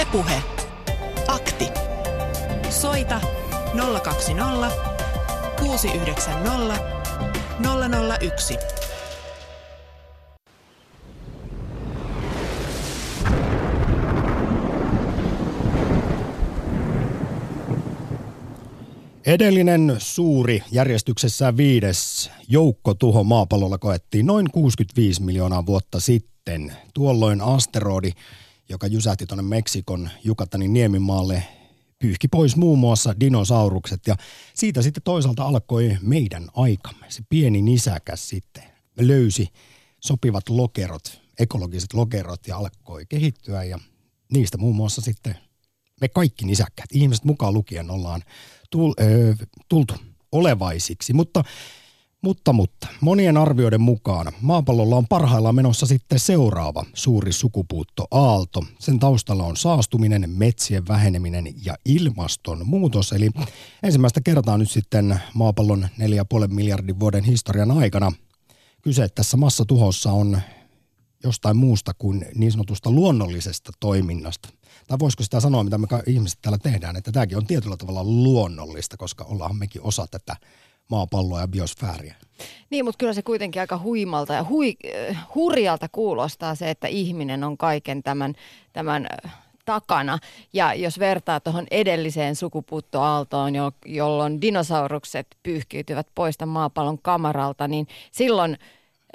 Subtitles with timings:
[0.00, 0.42] Ylepuhe.
[1.28, 1.68] Akti.
[2.70, 3.20] Soita
[4.02, 4.70] 020
[5.60, 6.78] 690
[8.20, 8.56] 001.
[19.26, 26.72] Edellinen suuri järjestyksessä viides joukkotuho maapallolla koettiin noin 65 miljoonaa vuotta sitten.
[26.94, 28.12] Tuolloin asteroidi,
[28.70, 31.42] joka jysähti tuonne Meksikon Jukatanin niemimaalle,
[31.98, 34.16] pyyhki pois muun muassa dinosaurukset ja
[34.54, 37.06] siitä sitten toisaalta alkoi meidän aikamme.
[37.08, 38.64] Se pieni nisäkäs sitten
[39.00, 39.48] löysi
[40.00, 43.78] sopivat lokerot, ekologiset lokerot ja alkoi kehittyä ja
[44.32, 45.34] niistä muun muassa sitten
[46.00, 48.22] me kaikki nisäkkäät, ihmiset mukaan lukien ollaan
[48.70, 49.36] tul, ö,
[49.68, 49.94] tultu
[50.32, 51.44] olevaisiksi, mutta
[52.22, 58.64] mutta, mutta monien arvioiden mukaan maapallolla on parhaillaan menossa sitten seuraava suuri sukupuuttoaalto.
[58.78, 63.12] Sen taustalla on saastuminen, metsien väheneminen ja ilmastonmuutos.
[63.12, 63.30] Eli
[63.82, 65.88] ensimmäistä kertaa nyt sitten maapallon
[66.44, 68.12] 4,5 miljardin vuoden historian aikana
[68.82, 70.40] kyse tässä massatuhossa on
[71.24, 74.48] jostain muusta kuin niin sanotusta luonnollisesta toiminnasta.
[74.88, 78.96] Tai voisiko sitä sanoa, mitä me ihmiset täällä tehdään, että tämäkin on tietyllä tavalla luonnollista,
[78.96, 80.36] koska ollaan mekin osa tätä
[80.90, 82.14] maapalloa ja biosfääriä.
[82.70, 84.76] Niin, mutta kyllä se kuitenkin aika huimalta ja hui,
[85.10, 88.34] äh, hurjalta kuulostaa se, että ihminen on kaiken tämän,
[88.72, 90.18] tämän äh, takana.
[90.52, 98.58] Ja jos vertaa tuohon edelliseen sukupuuttoaaltoon, jo, jolloin dinosaurukset pyyhkiytyvät poista maapallon kamaralta, niin silloin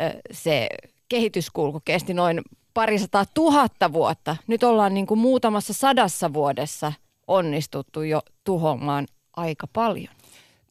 [0.02, 0.68] äh, se
[1.10, 2.42] kehityskulku kesti noin
[2.74, 4.36] parisataa tuhatta vuotta.
[4.48, 6.94] Nyt ollaan niin kuin muutamassa sadassa vuodessa
[7.28, 10.16] onnistuttu jo tuhoamaan aika paljon.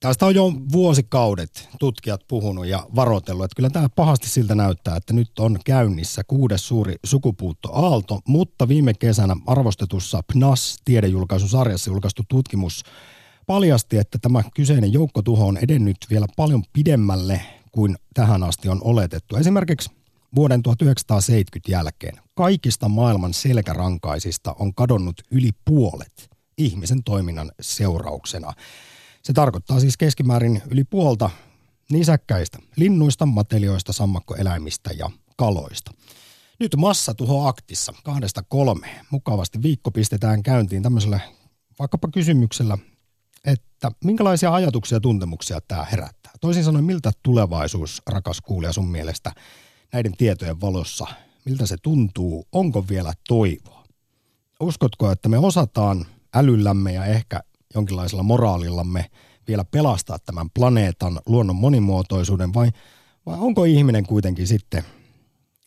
[0.04, 5.12] Tästä on jo vuosikaudet tutkijat puhunut ja varoitellut, että kyllä tämä pahasti siltä näyttää, että
[5.12, 12.82] nyt on käynnissä kuudes suuri sukupuuttoaalto, mutta viime kesänä arvostetussa PNAS-tiedejulkaisun sarjassa julkaistu tutkimus
[13.46, 17.40] paljasti, että tämä kyseinen joukkotuho on edennyt vielä paljon pidemmälle
[17.72, 19.36] kuin tähän asti on oletettu.
[19.36, 19.90] Esimerkiksi
[20.34, 28.52] vuoden 1970 jälkeen kaikista maailman selkärankaisista on kadonnut yli puolet ihmisen toiminnan seurauksena.
[29.24, 31.30] Se tarkoittaa siis keskimäärin yli puolta
[31.90, 35.90] nisäkkäistä, linnuista, matelioista, sammakkoeläimistä ja kaloista.
[36.60, 39.00] Nyt massatuhoaktissa kahdesta kolme.
[39.10, 41.20] Mukavasti viikko pistetään käyntiin tämmöisellä
[41.78, 42.78] vaikkapa kysymyksellä,
[43.44, 46.32] että minkälaisia ajatuksia ja tuntemuksia tämä herättää.
[46.40, 49.32] Toisin sanoen, miltä tulevaisuus, rakas kuulija, sun mielestä
[49.92, 51.06] näiden tietojen valossa,
[51.44, 53.84] miltä se tuntuu, onko vielä toivoa?
[54.60, 57.40] Uskotko, että me osataan älyllämme ja ehkä
[57.74, 59.10] jonkinlaisella moraalillamme
[59.48, 62.70] vielä pelastaa tämän planeetan luonnon monimuotoisuuden vai,
[63.26, 64.82] vai onko ihminen kuitenkin sitten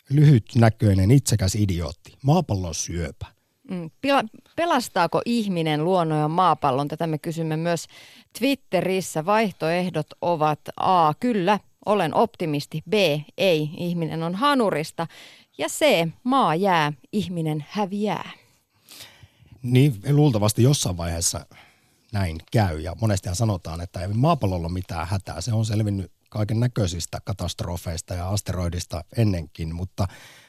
[0.09, 3.25] lyhytnäköinen itsekäs idiootti, maapallon syöpä?
[3.71, 3.89] Mm,
[4.55, 6.87] pelastaako ihminen luonnon ja maapallon?
[6.87, 7.87] Tätä me kysymme myös
[8.39, 9.25] Twitterissä.
[9.25, 11.13] Vaihtoehdot ovat A.
[11.13, 12.83] Kyllä, olen optimisti.
[12.89, 12.93] B.
[13.37, 15.07] Ei, ihminen on hanurista.
[15.57, 16.09] Ja C.
[16.23, 18.29] Maa jää, ihminen häviää.
[19.61, 21.45] Niin, luultavasti jossain vaiheessa
[22.11, 22.79] näin käy.
[22.79, 25.41] Ja monestihan sanotaan, että ei maapallolla mitään hätää.
[25.41, 30.07] Se on selvinnyt kaiken näköisistä katastrofeista ja asteroidista ennenkin, mutta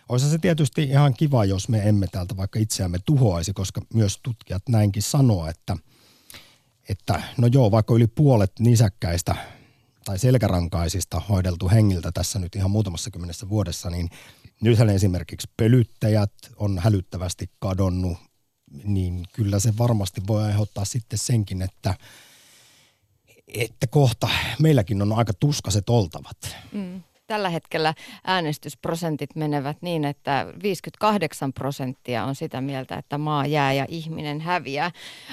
[0.09, 4.63] olisi se tietysti ihan kiva, jos me emme täältä vaikka itseämme tuhoaisi, koska myös tutkijat
[4.69, 5.77] näinkin sanoo, että,
[6.89, 9.35] että no joo, vaikka yli puolet nisäkkäistä
[10.05, 14.11] tai selkärankaisista hoideltu hengiltä tässä nyt ihan muutamassa kymmenessä vuodessa, niin
[14.61, 18.19] nythän esimerkiksi pölyttäjät on hälyttävästi kadonnut,
[18.85, 21.95] niin kyllä se varmasti voi aiheuttaa sitten senkin, että,
[23.49, 26.57] että kohta meilläkin on aika tuskaset oltavat.
[26.73, 27.03] Mm.
[27.29, 27.95] Tällä hetkellä
[28.25, 34.91] äänestysprosentit menevät niin, että 58 prosenttia on sitä mieltä, että maa jää ja ihminen häviää.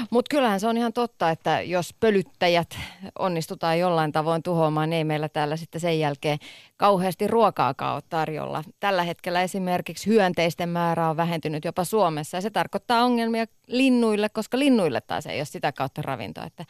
[0.10, 2.78] Mutta kyllähän se on ihan totta, että jos pölyttäjät
[3.20, 6.40] onnistutaan jollain tavoin tuhoamaan, niin ei meillä täällä sitten sen jälkeen
[6.78, 8.64] kauheasti ruokaakaan ole tarjolla.
[8.80, 14.60] Tällä hetkellä esimerkiksi hyönteisten määrä on vähentynyt jopa Suomessa ja se tarkoittaa ongelmia linnuille, koska
[14.60, 16.44] linnuille taas ei ole sitä kautta ravintoa.
[16.44, 16.66] Että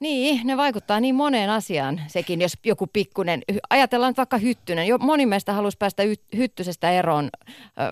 [0.00, 4.98] niin, ne vaikuttaa niin moneen asiaan sekin, jos joku pikkunen, ajatellaan nyt vaikka hyttynen, jo
[4.98, 6.02] moni meistä haluaisi päästä
[6.36, 7.30] hyttysestä eroon ö,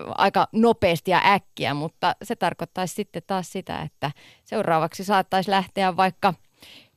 [0.09, 4.11] aika nopeasti ja äkkiä, mutta se tarkoittaisi sitten taas sitä, että
[4.45, 6.35] seuraavaksi saattaisi lähteä vaikka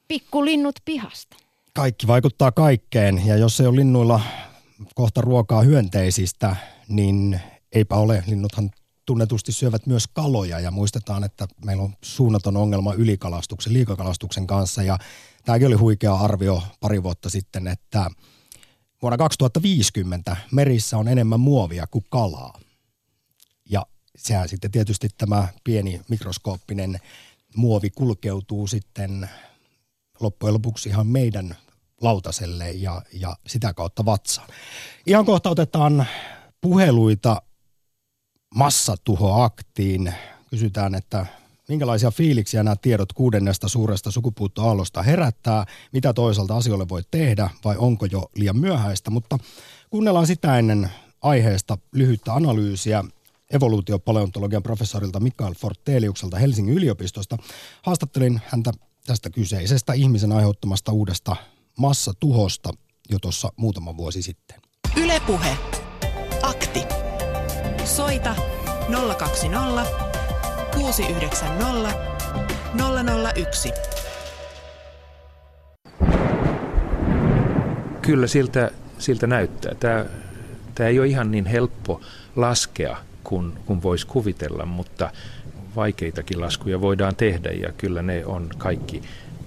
[0.08, 1.38] pikkulinnut pihasta.
[1.74, 4.22] Kaikki vaikuttaa kaikkeen ja jos ei ole linnuilla
[4.96, 6.56] kohta ruokaa hyönteisistä,
[6.88, 7.42] niin
[7.72, 8.24] eipä ole.
[8.28, 8.72] Linnuthan
[9.06, 14.98] tunnetusti syövät myös kaloja ja muistetaan, että meillä on suunnaton ongelma ylikalastuksen, liikakalastuksen kanssa ja
[15.46, 18.10] tämäkin oli huikea arvio pari vuotta sitten, että
[19.02, 22.60] vuonna 2050 merissä on enemmän muovia kuin kalaa.
[23.70, 23.86] Ja
[24.16, 27.00] sehän sitten tietysti tämä pieni mikroskooppinen
[27.56, 29.30] muovi kulkeutuu sitten
[30.20, 31.56] loppujen lopuksi ihan meidän
[32.02, 34.50] lautaselle ja, ja sitä kautta vatsaan.
[35.06, 36.06] Ihan kohta otetaan
[36.62, 37.42] puheluita
[38.56, 40.14] massatuhoaktiin.
[40.50, 41.26] Kysytään, että
[41.68, 48.06] minkälaisia fiiliksiä nämä tiedot kuudennesta suuresta sukupuuttoaallosta herättää, mitä toisaalta asioille voi tehdä vai onko
[48.06, 49.38] jo liian myöhäistä, mutta
[49.90, 50.90] kuunnellaan sitä ennen
[51.22, 53.04] aiheesta lyhyttä analyysiä
[53.52, 57.38] evoluutiopaleontologian professorilta Mikael Forteliukselta Helsingin yliopistosta.
[57.82, 58.72] Haastattelin häntä
[59.06, 61.36] tästä kyseisestä ihmisen aiheuttamasta uudesta
[61.78, 62.70] massatuhosta
[63.10, 64.62] jo tuossa muutama vuosi sitten.
[64.96, 65.58] Ylepuhe.
[67.96, 68.36] Soita
[69.18, 69.86] 020
[70.74, 71.94] 690
[73.36, 73.72] 001.
[78.02, 79.76] Kyllä siltä, siltä näyttää.
[79.80, 80.06] Tämä,
[80.76, 82.02] tämä ei ole ihan niin helppo
[82.36, 85.12] laskea kuin, kuin voisi kuvitella, mutta
[85.76, 89.02] vaikeitakin laskuja voidaan tehdä ja kyllä ne on kaikki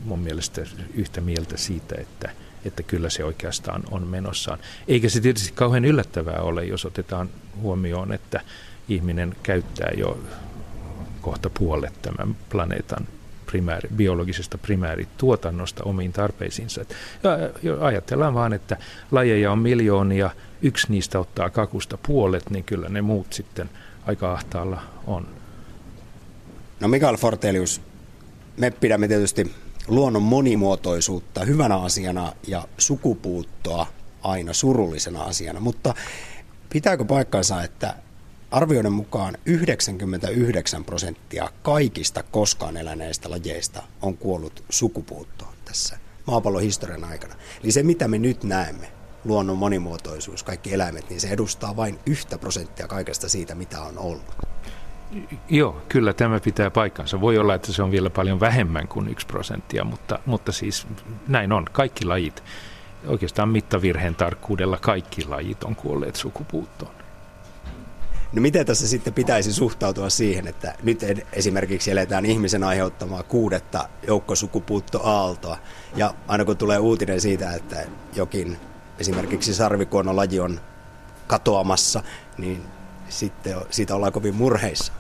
[0.05, 0.63] mun mielestä
[0.95, 2.31] yhtä mieltä siitä, että,
[2.65, 4.59] että kyllä se oikeastaan on menossaan.
[4.89, 8.41] Eikä se tietysti kauhean yllättävää ole, jos otetaan huomioon, että
[8.89, 10.19] ihminen käyttää jo
[11.21, 13.09] kohta puolet tämän planeetan
[13.47, 16.85] primääri, biologisesta primäärituotannosta omiin tarpeisiinsa.
[17.63, 18.77] Ja ajatellaan vaan, että
[19.11, 20.31] lajeja on miljoonia,
[20.63, 23.71] yksi niistä ottaa kakusta puolet, niin kyllä ne muut sitten
[24.07, 25.27] aika ahtaalla on.
[26.81, 27.81] No Mikael Fortelius,
[28.57, 29.55] me pidämme tietysti
[29.89, 33.87] luonnon monimuotoisuutta hyvänä asiana ja sukupuuttoa
[34.23, 35.95] aina surullisena asiana, mutta
[36.71, 37.95] pitääkö paikkansa, että
[38.51, 47.35] arvioiden mukaan 99 prosenttia kaikista koskaan eläneistä lajeista on kuollut sukupuuttoon tässä maapallon historian aikana.
[47.65, 48.93] Eli se, mitä me nyt näemme,
[49.25, 54.37] luonnon monimuotoisuus, kaikki eläimet, niin se edustaa vain yhtä prosenttia kaikesta siitä, mitä on ollut.
[55.49, 57.21] Joo, kyllä tämä pitää paikkansa.
[57.21, 60.87] Voi olla, että se on vielä paljon vähemmän kuin yksi prosenttia, mutta, mutta siis
[61.29, 61.65] näin on.
[61.73, 62.43] Kaikki lajit,
[63.07, 66.93] oikeastaan mittavirheen tarkkuudella kaikki lajit on kuolleet sukupuuttoon.
[68.33, 71.01] No miten tässä sitten pitäisi suhtautua siihen, että nyt
[71.33, 75.59] esimerkiksi eletään ihmisen aiheuttamaa kuudetta joukkosukupuuttoaaltoa,
[75.97, 77.77] ja aina kun tulee uutinen siitä, että
[78.15, 78.57] jokin
[78.99, 80.61] esimerkiksi sarvikuonolaji on
[81.27, 82.03] katoamassa,
[82.39, 82.65] niin
[83.09, 84.93] sitten siitä ollaan kovin murheissa.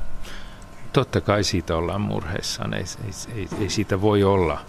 [0.93, 2.85] Totta kai siitä ollaan murheissaan, ei,
[3.35, 4.61] ei, ei siitä voi olla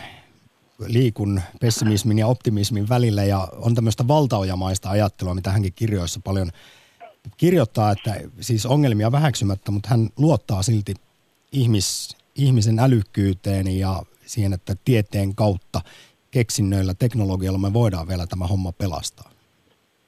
[0.86, 6.50] liikun pessimismin ja optimismin välillä ja on tämmöistä valtaojamaista ajattelua, mitä hänkin kirjoissa paljon
[7.36, 10.94] kirjoittaa, että siis ongelmia väheksymättä, mutta hän luottaa silti
[11.52, 15.80] ihmis, ihmisen älykkyyteen ja siihen, että tieteen kautta
[16.30, 19.30] keksinnöillä, teknologialla me voidaan vielä tämä homma pelastaa?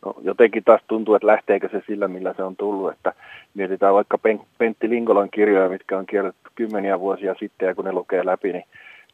[0.06, 3.12] No, jotenkin taas tuntuu, että lähteekö se sillä, millä se on tullut, että
[3.54, 4.18] mietitään vaikka
[4.58, 8.64] Pentti Linkolan kirjoja, mitkä on kirjoitettu kymmeniä vuosia sitten ja kun ne lukee läpi, niin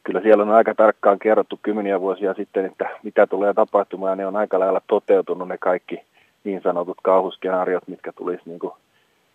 [0.04, 4.26] kyllä siellä on aika tarkkaan kerrottu kymmeniä vuosia sitten, että mitä tulee tapahtumaan ja ne
[4.26, 6.00] on aika lailla toteutunut ne kaikki
[6.44, 8.72] niin sanotut kauhuskenaariot, mitkä tulisi niin kuin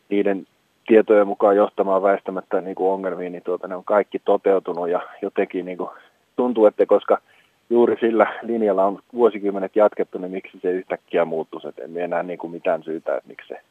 [0.09, 0.47] niiden
[0.87, 5.65] tietojen mukaan johtamaan väistämättä niin kuin ongelmiin, niin tuota, ne on kaikki toteutunut ja jotenkin
[5.65, 5.89] niin kuin
[6.35, 7.17] tuntuu, että koska
[7.69, 12.39] juuri sillä linjalla on vuosikymmenet jatkettu, niin miksi se yhtäkkiä muuttuisi, että en enää niin
[12.39, 13.61] kuin mitään syytä, että miksi se,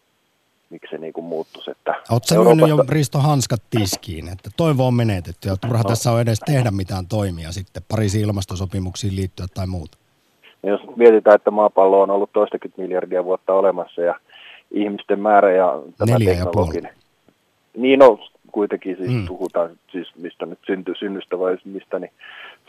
[0.71, 1.71] miksi se niin kuin muuttuisi.
[1.71, 2.69] Että Oletko Euroopasta...
[2.69, 5.89] jo Risto hanskat tiskiin, että toivo on menetetty ja turha no.
[5.89, 9.99] tässä on edes tehdä mitään toimia sitten Pariisin ilmastosopimuksiin liittyä tai muuta?
[10.63, 14.15] Ja jos mietitään, että maapallo on ollut toistakymmentä miljardia vuotta olemassa ja
[14.71, 16.93] ihmisten määrä ja tämä Neljä teknologinen.
[16.95, 18.19] Ja niin on
[18.53, 19.27] kuitenkin, siis mm.
[19.27, 22.13] puhutaan siis mistä nyt synty, synnystä vai mistä, niin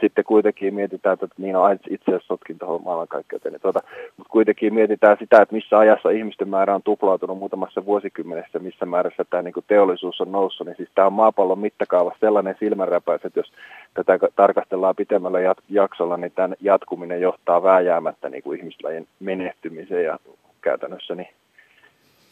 [0.01, 3.79] sitten kuitenkin mietitään, että niin on itse asiassa sotkin tuohon maailmankaikkeuteen, niin tuota,
[4.17, 9.25] mutta kuitenkin mietitään sitä, että missä ajassa ihmisten määrä on tuplautunut muutamassa vuosikymmenessä, missä määrässä
[9.29, 13.51] tämä niin teollisuus on noussut, niin siis tämä on maapallon mittakaava sellainen silmänräpäys, että jos
[13.93, 15.39] tätä tarkastellaan pitemmällä
[15.69, 20.19] jaksolla, niin tämän jatkuminen johtaa vääjäämättä niin kuin ihmislajin menehtymiseen ja
[20.61, 21.29] käytännössä niin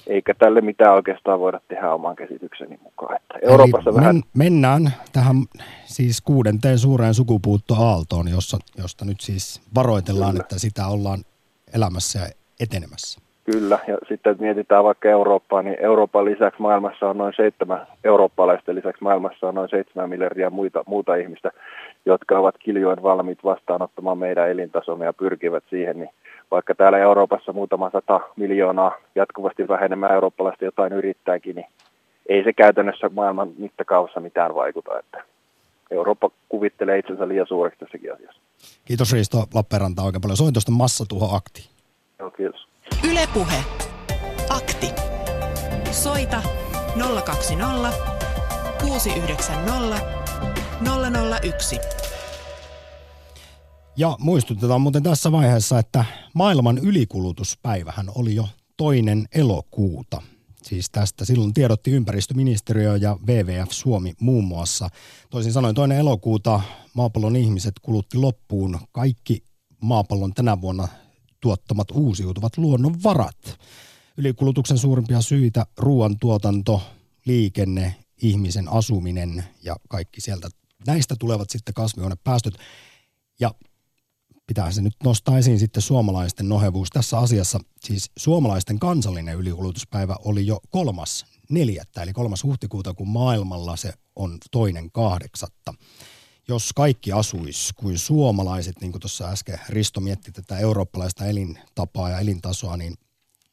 [0.07, 3.15] eikä tälle mitään oikeastaan voida tehdä oman käsitykseni mukaan.
[3.15, 4.15] Että Euroopassa Eli vähän...
[4.15, 5.35] men, mennään tähän
[5.85, 10.41] siis kuudenteen suureen sukupuuttoaaltoon, jossa, josta nyt siis varoitellaan, Kyllä.
[10.41, 11.19] että sitä ollaan
[11.73, 12.25] elämässä ja
[12.59, 13.19] etenemässä.
[13.51, 19.03] Kyllä, ja sitten mietitään vaikka Eurooppaa, niin Euroopan lisäksi maailmassa on noin seitsemän, eurooppalaisten lisäksi
[19.03, 21.51] maailmassa on noin seitsemän miljardia muita, muuta ihmistä,
[22.05, 26.09] jotka ovat kiljoin valmiit vastaanottamaan meidän elintasomme ja pyrkivät siihen, niin
[26.51, 31.67] vaikka täällä Euroopassa muutama sata miljoonaa jatkuvasti vähenemään eurooppalaista jotain yrittääkin, niin
[32.29, 34.99] ei se käytännössä maailman mittakaavassa mitään vaikuta.
[34.99, 35.23] Että
[35.91, 38.41] Eurooppa kuvittelee itsensä liian suureksi tässäkin asiassa.
[38.85, 40.37] Kiitos Riisto Lappeenranta oikein paljon.
[40.37, 41.69] Soin tuosta massatuhoakti.
[42.19, 42.67] Joo, kiitos.
[43.11, 43.63] Ylepuhe.
[44.49, 44.87] Akti.
[45.91, 46.41] Soita
[47.25, 47.97] 020
[48.81, 49.97] 690
[51.43, 51.79] 001.
[53.98, 60.22] Ja muistutetaan muuten tässä vaiheessa, että maailman ylikulutuspäivähän oli jo toinen elokuuta.
[60.63, 64.89] Siis tästä silloin tiedotti ympäristöministeriö ja WWF Suomi muun muassa.
[65.29, 66.62] Toisin sanoen toinen elokuuta
[66.93, 69.43] maapallon ihmiset kulutti loppuun kaikki
[69.81, 70.88] maapallon tänä vuonna
[71.41, 73.60] tuottamat uusiutuvat luonnonvarat.
[74.17, 76.81] Ylikulutuksen suurimpia syitä ruoantuotanto,
[77.25, 80.50] liikenne, ihmisen asuminen ja kaikki sieltä.
[80.88, 82.53] Näistä tulevat sitten kasvihuonepäästöt.
[83.39, 83.51] Ja
[84.49, 87.59] pitää se nyt nostaa esiin sitten suomalaisten nohevuus tässä asiassa.
[87.81, 94.37] Siis suomalaisten kansallinen ylikulutuspäivä oli jo kolmas neljättä, eli kolmas huhtikuuta, kun maailmalla se on
[94.51, 95.73] toinen kahdeksatta.
[96.47, 102.19] Jos kaikki asuis kuin suomalaiset, niin kuin tuossa äsken Risto mietti tätä eurooppalaista elintapaa ja
[102.19, 102.93] elintasoa, niin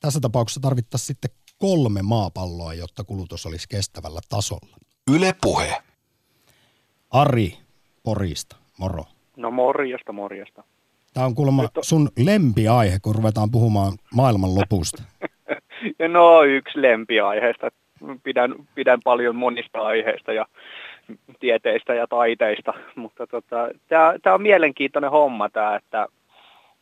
[0.00, 4.76] tässä tapauksessa tarvittaisiin sitten kolme maapalloa, jotta kulutus olisi kestävällä tasolla.
[5.10, 5.82] Yle Puhe.
[7.10, 7.58] Ari
[8.02, 9.04] Porista, moro.
[9.36, 10.64] No morjesta, morjesta.
[11.16, 11.68] Tämä on kuulemma on...
[11.80, 15.02] sun lempiaihe, kun ruvetaan puhumaan maailmanlopusta.
[16.08, 17.70] no yksi lempiaiheesta.
[18.23, 20.46] Pidän, pidän paljon monista aiheista ja
[21.40, 23.56] tieteistä ja taiteista, mutta tota,
[24.23, 26.06] tämä on mielenkiintoinen homma tämä, että,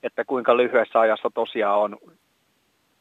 [0.02, 1.98] että kuinka lyhyessä ajassa tosiaan on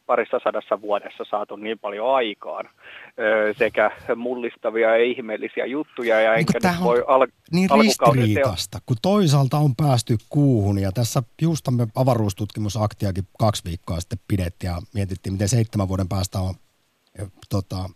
[0.06, 2.68] parissa sadassa vuodessa saatu niin paljon aikaan
[3.58, 6.20] sekä mullistavia ja ihmeellisiä juttuja.
[6.20, 11.22] Ja niin enkä nyt voi al- niin ristiriitasta, kun toisaalta on päästy kuuhun ja tässä
[11.42, 16.54] justamme avaruustutkimusaktiakin kaksi viikkoa sitten pidettiin ja mietittiin, miten seitsemän vuoden päästä on,
[17.48, 17.90] tota,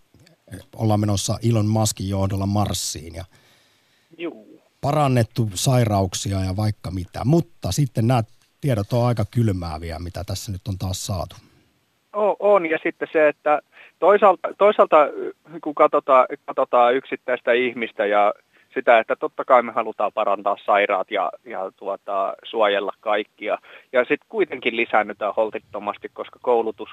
[0.77, 3.25] ollaan menossa Elon Muskin johdolla Marsiin ja
[4.19, 4.61] Juu.
[4.81, 8.23] parannettu sairauksia ja vaikka mitä, mutta sitten nämä
[8.61, 11.37] tiedot on aika kylmääviä, mitä tässä nyt on taas saatu.
[12.39, 13.61] On, ja sitten se, että
[13.99, 15.09] toisaalta, toisaalta
[15.63, 18.35] kun katsotaan, katsotaan yksittäistä ihmistä ja
[18.75, 23.59] sitä, että totta kai me halutaan parantaa sairaat ja, ja tuota, suojella kaikkia.
[23.93, 26.89] Ja sitten kuitenkin lisännytään holtittomasti, koska koulutus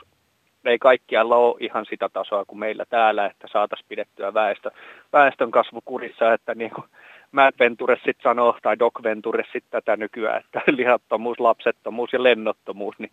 [0.65, 4.71] ei kaikkialla ole ihan sitä tasoa kuin meillä täällä, että saataisiin pidettyä väestö,
[5.13, 6.85] väestön kasvu kurissa, että niin kuin
[7.31, 12.95] Matt Venture sitten sanoo, tai Doc Venture sitten tätä nykyään, että lihattomuus, lapsettomuus ja lennottomuus,
[12.99, 13.11] niin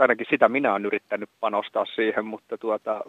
[0.00, 3.00] ainakin sitä minä olen yrittänyt panostaa siihen, mutta tuota,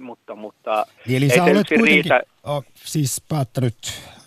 [0.00, 2.20] mutta, mutta niin, Eli ei sä olet riitä.
[2.44, 3.76] Oh, siis päättänyt,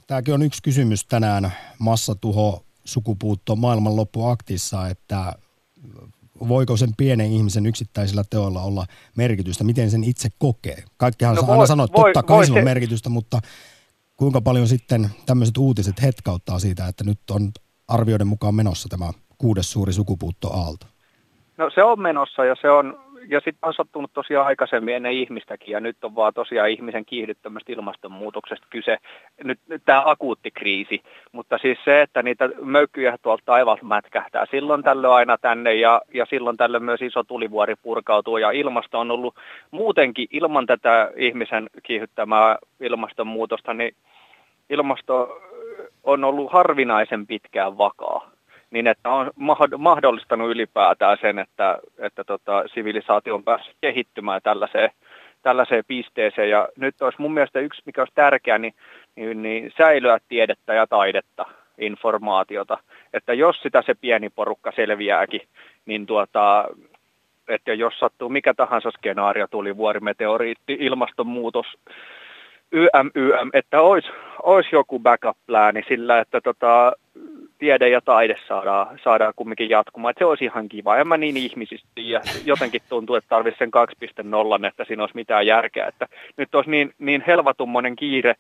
[0.08, 5.34] tämäkin on yksi kysymys tänään massatuho sukupuutto maailmanloppuaktissa, että
[6.48, 10.84] voiko sen pienen ihmisen yksittäisillä teoilla olla merkitystä, miten sen itse kokee?
[10.98, 13.40] Kaikkihan no voi, aina sanoo, että totta kai voi, sillä on merkitystä, mutta
[14.18, 17.52] kuinka paljon sitten tämmöiset uutiset hetkauttaa siitä, että nyt on
[17.88, 20.88] arvioiden mukaan menossa tämä kuudes suuri sukupuuttoaalto?
[21.58, 25.72] No se on menossa ja se on ja sitten on sattunut tosiaan aikaisemmin ennen ihmistäkin,
[25.72, 28.98] ja nyt on vaan tosiaan ihmisen kiihdyttämästä ilmastonmuutoksesta kyse.
[29.44, 34.84] Nyt, nyt tämä akuutti kriisi, mutta siis se, että niitä möykkyjä tuolta taivalta mätkähtää silloin
[34.84, 39.36] tällöin aina tänne, ja, ja silloin tällöin myös iso tulivuori purkautuu, ja ilmasto on ollut
[39.72, 43.96] muutenkin ilman tätä ihmisen kiihdyttämää ilmastonmuutosta, niin
[44.70, 45.42] ilmasto
[46.04, 48.35] on ollut harvinaisen pitkään vakaa
[48.76, 49.32] niin että on
[49.78, 54.90] mahdollistanut ylipäätään sen, että, että tota, sivilisaatio on päässyt kehittymään tällaiseen,
[55.42, 56.50] tällaiseen pisteeseen.
[56.50, 58.74] Ja nyt olisi mun mielestä yksi, mikä olisi tärkeää, niin,
[59.16, 61.46] niin, niin säilyä tiedettä ja taidetta,
[61.78, 62.78] informaatiota.
[63.14, 65.42] Että jos sitä se pieni porukka selviääkin,
[65.86, 66.68] niin tuota,
[67.48, 71.66] että jos sattuu mikä tahansa skenaario, tuli vuorimeteoriitti, ilmastonmuutos,
[72.72, 74.10] YM, YM, että olisi,
[74.44, 76.94] olisi joku backup-plääni sillä, että tota,
[77.58, 80.12] tiede ja taide saadaan, saadaan kumminkin jatkumaan.
[80.12, 80.98] Että se olisi ihan kiva.
[80.98, 83.72] En mä niin ihmisistä ja jotenkin tuntuu, että tarvitsisi sen
[84.62, 85.88] 2.0, että siinä olisi mitään järkeä.
[85.88, 86.08] Että
[86.38, 88.36] nyt olisi niin, niin helvatummoinen kiire,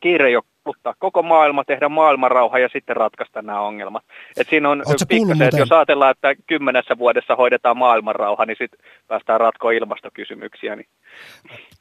[0.00, 4.04] kiire jo kuluttaa koko maailma, tehdä maailmanrauha ja sitten ratkaista nämä ongelmat.
[4.36, 9.40] Et siinä on pikkasen, että jos ajatellaan, että kymmenessä vuodessa hoidetaan maailmanrauha, niin sitten päästään
[9.40, 10.76] ratkoa ilmastokysymyksiä.
[10.76, 10.88] Niin.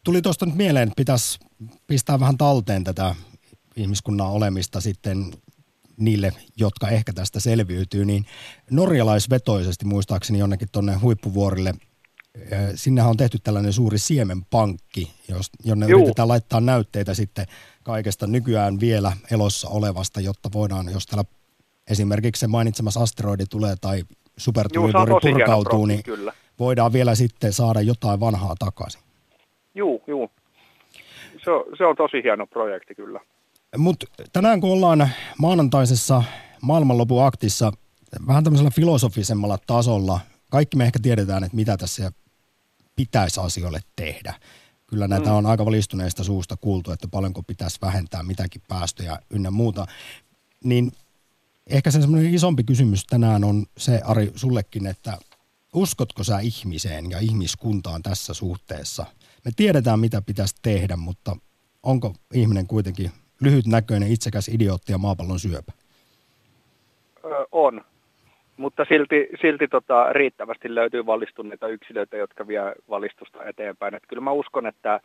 [0.04, 1.40] Tuli tuosta nyt mieleen, että pitäisi
[1.88, 3.16] pistää vähän talteen tätä
[3.76, 5.18] ihmiskunnan olemista sitten
[5.98, 8.26] niille, jotka ehkä tästä selviytyy, niin
[8.72, 11.74] norjalaisvetoisesti muistaakseni jonnekin tuonne huippuvuorille
[12.76, 15.12] sinnehän on tehty tällainen suuri siemenpankki,
[15.66, 16.00] jonne Juu.
[16.00, 17.46] yritetään laittaa näytteitä sitten
[17.84, 21.24] kaikesta nykyään vielä elossa olevasta, jotta voidaan, jos täällä
[21.92, 24.04] esimerkiksi se mainitsemas asteroidi tulee tai
[24.38, 26.34] supertulivuori purkautuu, niin kyllä.
[26.60, 29.02] voidaan vielä sitten saada jotain vanhaa takaisin.
[29.76, 30.32] Juu, juu.
[31.44, 33.20] Se on, se on tosi hieno projekti kyllä.
[33.78, 36.24] Mutta tänään kun ollaan maanantaisessa
[36.62, 37.72] maailmanlopuaktissa
[38.28, 40.20] vähän tämmöisellä filosofisemmalla tasolla,
[40.52, 42.12] kaikki me ehkä tiedetään, että mitä tässä
[42.96, 44.34] pitäisi asioille tehdä.
[44.88, 45.36] Kyllä näitä mm.
[45.36, 49.86] on aika valistuneista suusta kuultu, että paljonko pitäisi vähentää mitäkin päästöjä ynnä muuta.
[50.64, 50.92] Niin
[51.68, 55.18] ehkä se semmoinen isompi kysymys tänään on se, Ari, sullekin, että
[55.74, 59.06] uskotko sä ihmiseen ja ihmiskuntaan tässä suhteessa?
[59.46, 61.38] Me tiedetään, mitä pitäisi tehdä, mutta
[61.84, 63.12] onko ihminen kuitenkin
[63.46, 65.72] lyhytnäköinen, itsekäs idiootti ja maapallon syöpä?
[67.52, 67.82] on,
[68.58, 73.96] mutta silti, silti tota, riittävästi löytyy valistuneita yksilöitä, jotka vie valistusta eteenpäin.
[73.96, 75.00] Et kyllä mä uskon, että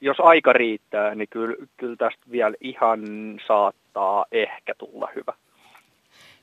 [0.00, 3.00] jos aika riittää, niin kyllä, kyllä tästä vielä ihan
[3.46, 5.32] saattaa ehkä tulla hyvä.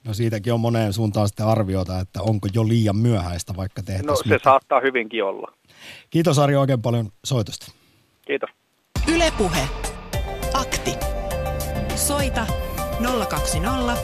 [0.03, 4.07] No siitäkin on moneen suuntaan sitten arviota, että onko jo liian myöhäistä vaikka tehtäisiin.
[4.07, 4.43] No se mitä.
[4.43, 5.53] saattaa hyvinkin olla.
[6.09, 7.71] Kiitos Ari oikein paljon soitosta.
[8.25, 8.49] Kiitos.
[9.15, 9.92] Ylepuhe.
[11.95, 12.47] Soita
[13.29, 13.97] 020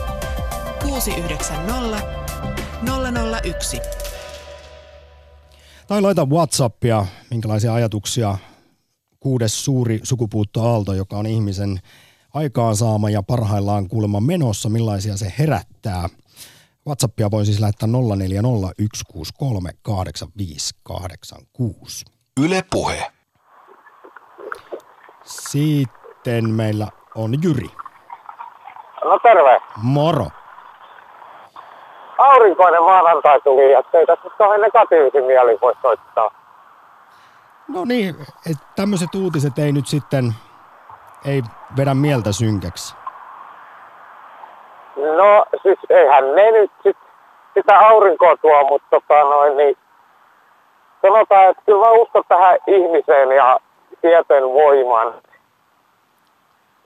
[0.82, 2.02] 690
[3.42, 3.80] 001.
[5.86, 8.38] Tai laita Whatsappia, minkälaisia ajatuksia
[9.20, 11.80] kuudes suuri sukupuuttoaalto, joka on ihmisen
[12.34, 16.08] aikaansaama ja parhaillaan kuulemma menossa, millaisia se herättää.
[16.86, 17.92] Whatsappia voi siis lähettää 0401638586.
[22.40, 23.12] Yle Puhe.
[25.24, 27.68] Sitten meillä on Jyri.
[29.04, 29.60] No terve.
[29.82, 30.26] Moro
[32.20, 36.30] aurinkoinen maanantai tuli, ja ei tässä kauhean negatiivisin mieli voi soittaa.
[37.68, 38.14] No niin,
[38.50, 40.24] että tämmöiset uutiset ei nyt sitten,
[41.24, 41.42] ei
[41.76, 42.96] vedä mieltä synkäksi.
[45.16, 46.96] No siis eihän ne nyt sit
[47.54, 49.76] sitä aurinkoa tuo, mutta tota noin, niin
[51.02, 53.60] sanotaan, että kyllä mä uskon tähän ihmiseen ja
[54.00, 55.14] tieteen voimaan.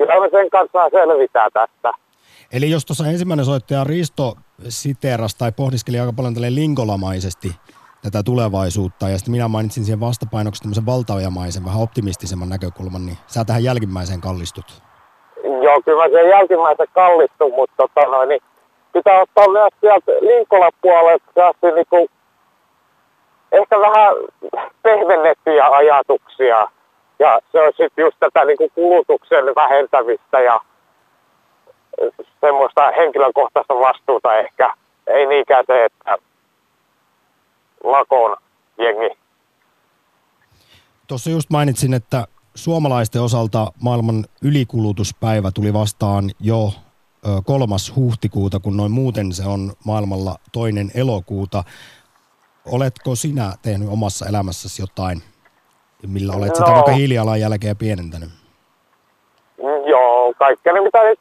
[0.07, 1.93] Kyllä me sen kanssa selvitään tästä.
[2.53, 4.37] Eli jos tuossa ensimmäinen soittaja Risto
[4.69, 7.49] siteeras tai pohdiskeli aika paljon tälle linkolamaisesti
[8.03, 13.45] tätä tulevaisuutta, ja sitten minä mainitsin siihen vastapainoksi tämmöisen valtaojamaisen, vähän optimistisemman näkökulman, niin sä
[13.45, 14.83] tähän jälkimmäiseen kallistut.
[15.63, 18.41] Joo, kyllä mä sen jälkimmäisen kallistun, mutta tota noin, niin
[18.93, 22.09] pitää ottaa myös sieltä Linkolan puolelta niin kuin,
[23.53, 24.15] ehkä vähän
[24.83, 26.69] pehmennettyjä ajatuksia,
[27.25, 30.61] ja se on sitten just tätä niin kuin kulutuksen vähentämistä ja
[32.41, 34.75] semmoista henkilökohtaista vastuuta ehkä.
[35.07, 36.19] Ei niinkään se, että
[37.85, 38.37] lakon
[38.79, 39.19] jengi.
[41.07, 46.73] Tuossa just mainitsin, että suomalaisten osalta maailman ylikulutuspäivä tuli vastaan jo
[47.45, 51.65] kolmas huhtikuuta, kun noin muuten se on maailmalla toinen elokuuta.
[52.67, 55.23] Oletko sinä tehnyt omassa elämässäsi jotain,
[56.07, 56.55] millä olet no.
[56.55, 58.29] sitä vaikka hiilijalanjälkeä pienentänyt?
[59.87, 61.21] Joo, kaikkea mitä nyt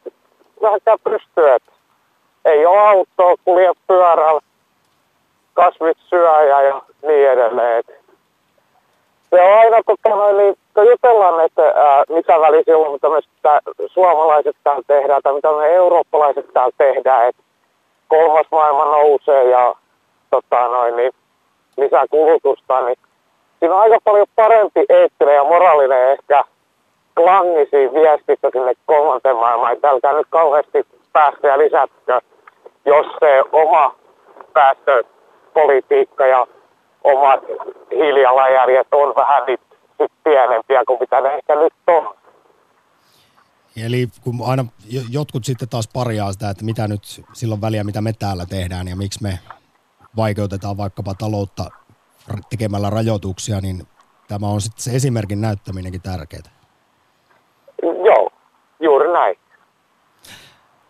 [0.62, 1.58] vähänkään pystyä.
[2.46, 4.42] Ei ole autoa, kulje pyörällä,
[5.54, 7.80] kasvit syöjä ja niin edelleen.
[7.80, 8.04] Et
[9.30, 13.22] se on aina, tota, noin, niin, kun jutellaan, että ää, mitä väliä silloin, mitä me
[13.22, 17.44] sitä suomalaiset täällä tehdään, tai mitä me eurooppalaiset täällä tehdään, että
[18.08, 19.76] kolmas maailma nousee ja
[20.30, 21.12] tota, noin, niin,
[21.78, 22.98] lisää kulutusta, niin
[23.64, 26.44] siinä on aika paljon parempi eettinen ja moraalinen ehkä
[27.16, 28.18] klangi siinä
[28.52, 32.22] sinne kolmanteen maailmaan, että älkää nyt kauheasti päästöjä lisätkö,
[32.86, 33.96] jos se oma
[34.54, 36.48] päästöpolitiikka ja
[37.04, 37.40] omat
[37.92, 39.62] hiilijalanjäljet on vähän nyt
[40.24, 42.16] pienempiä kuin mitä ne ehkä nyt on.
[43.86, 44.66] Eli kun aina
[45.10, 47.02] jotkut sitten taas parjaa sitä, että mitä nyt
[47.34, 49.40] silloin väliä, mitä me täällä tehdään ja miksi me
[50.16, 51.70] vaikeutetaan vaikkapa taloutta
[52.50, 53.88] tekemällä rajoituksia, niin
[54.28, 56.52] tämä on sitten se esimerkin näyttäminenkin tärkeää.
[57.84, 58.30] Joo,
[58.80, 59.38] juuri näin.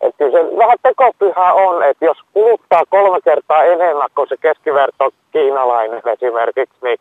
[0.02, 5.12] Että kyllä se vähän tekopiha on, että jos kuluttaa kolme kertaa enemmän kuin se keskiverto
[5.32, 7.00] kiinalainen esimerkiksi, niin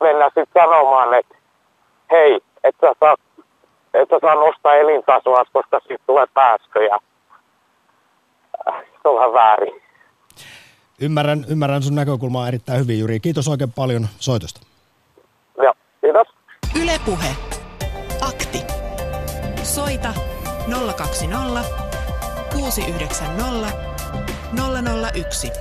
[0.00, 1.34] mennään sitten sanomaan, että
[2.10, 3.14] hei, että sä saa,
[3.94, 6.98] et sä saa nostaa elintasoa, koska siitä tulee päästöjä.
[9.02, 9.87] Se on vähän väärin.
[11.00, 13.20] Ymmärrän, ymmärrän sun näkökulmaa erittäin hyvin, Juri.
[13.20, 14.60] Kiitos oikein paljon soitosta.
[15.62, 16.28] Joo, kiitos.
[16.82, 17.36] Ylepuhe.
[18.20, 18.62] Akti.
[19.62, 20.14] Soita
[20.96, 21.64] 020
[22.52, 23.72] 690
[25.14, 25.52] 001.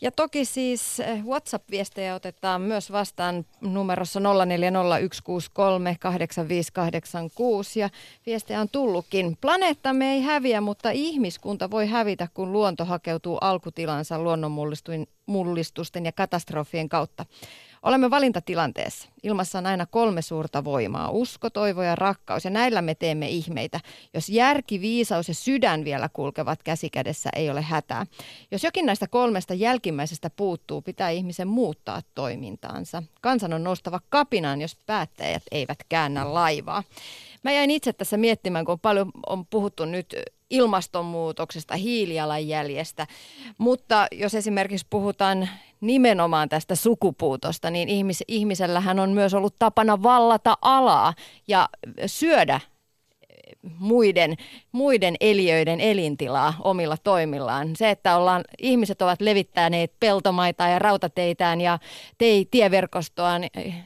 [0.00, 4.24] Ja toki siis eh, WhatsApp-viestejä otetaan myös vastaan numerossa 0401638586
[7.76, 7.90] ja
[8.26, 9.36] viestejä on tullutkin.
[9.40, 17.26] Planeettamme ei häviä, mutta ihmiskunta voi hävitä, kun luonto hakeutuu alkutilansa luonnonmullistusten ja katastrofien kautta.
[17.86, 19.08] Olemme valintatilanteessa.
[19.22, 23.80] Ilmassa on aina kolme suurta voimaa, usko, toivo ja rakkaus, ja näillä me teemme ihmeitä.
[24.14, 28.06] Jos järki, viisaus ja sydän vielä kulkevat käsikädessä, ei ole hätää.
[28.50, 33.02] Jos jokin näistä kolmesta jälkimmäisestä puuttuu, pitää ihmisen muuttaa toimintaansa.
[33.20, 36.82] Kansan on noustava kapinaan, jos päättäjät eivät käännä laivaa.
[37.46, 40.16] Mä jäin itse tässä miettimään, kun paljon on puhuttu nyt
[40.50, 43.06] ilmastonmuutoksesta, hiilijalanjäljestä,
[43.58, 45.48] mutta jos esimerkiksi puhutaan
[45.80, 51.14] nimenomaan tästä sukupuutosta, niin ihmis, ihmisellähän on myös ollut tapana vallata alaa
[51.48, 51.68] ja
[52.06, 52.60] syödä
[53.78, 54.36] muiden,
[54.72, 57.76] muiden eliöiden elintilaa omilla toimillaan.
[57.76, 61.78] Se, että ollaan, ihmiset ovat levittäneet peltomaita ja rautateitään ja
[62.18, 63.42] tei, tieverkostoaan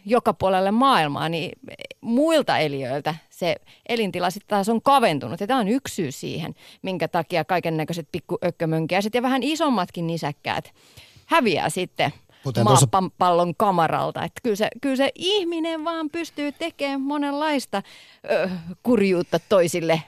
[0.07, 1.53] joka puolelle maailmaa, niin
[2.01, 3.57] muilta eliöiltä se
[3.88, 5.40] elintila sitten taas on kaventunut.
[5.40, 10.73] Ja tämä on yksi syy siihen, minkä takia kaiken näköiset pikkuökkömönkiäiset ja vähän isommatkin nisäkkäät
[11.27, 13.59] häviää sitten Kuten maapallon tuossa...
[13.59, 14.24] kamaralta.
[14.24, 17.83] Että kyllä, se, kyllä se ihminen vaan pystyy tekemään monenlaista
[18.31, 18.50] ö,
[18.83, 20.03] kurjuutta toisille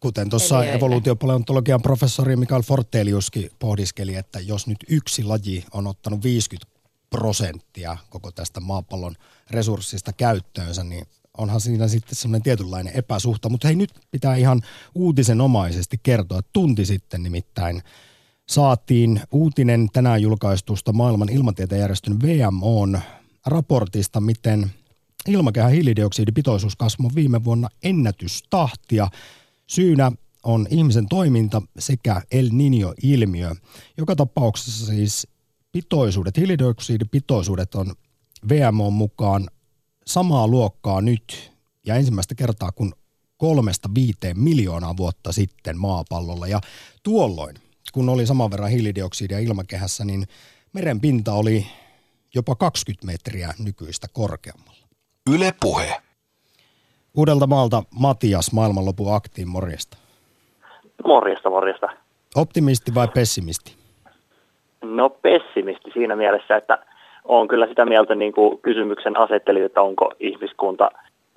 [0.00, 6.76] Kuten tuossa evoluutiopaleontologian professori Mikael Forteliuskin pohdiskeli, että jos nyt yksi laji on ottanut 50
[7.10, 9.14] prosenttia koko tästä maapallon
[9.50, 11.06] resurssista käyttöönsä, niin
[11.38, 13.48] onhan siinä sitten semmoinen tietynlainen epäsuhta.
[13.48, 14.62] Mutta hei, nyt pitää ihan
[14.94, 16.40] uutisenomaisesti kertoa.
[16.52, 17.82] Tunti sitten nimittäin
[18.48, 23.00] saatiin uutinen tänään julkaistusta maailman ilmatieteen järjestön VMOn
[23.46, 24.70] raportista, miten
[25.28, 29.08] ilmakehän hiilidioksidipitoisuus kasvoi viime vuonna ennätystahtia.
[29.66, 33.54] Syynä on ihmisen toiminta sekä El Niño-ilmiö.
[33.98, 35.26] Joka tapauksessa siis
[35.72, 37.94] pitoisuudet, hiilidioksidipitoisuudet on
[38.48, 39.50] VMO mukaan
[40.06, 41.52] samaa luokkaa nyt
[41.86, 42.92] ja ensimmäistä kertaa kuin
[43.36, 46.46] kolmesta viiteen miljoonaa vuotta sitten maapallolla.
[46.46, 46.60] Ja
[47.02, 47.56] tuolloin
[47.92, 50.24] kun oli saman verran hiilidioksidia ilmakehässä, niin
[50.72, 51.66] meren pinta oli
[52.34, 54.86] jopa 20 metriä nykyistä korkeammalla.
[55.34, 55.96] Yle Puhe.
[57.16, 59.96] Uudelta maalta Matias, maailmanlopun aktiin, morjesta.
[61.04, 61.88] Morjesta, morjesta.
[62.34, 63.76] Optimisti vai pessimisti?
[64.84, 66.78] No pessimisti siinä mielessä, että
[67.24, 70.90] on kyllä sitä mieltä niin kuin kysymyksen asetteli, että onko ihmiskunta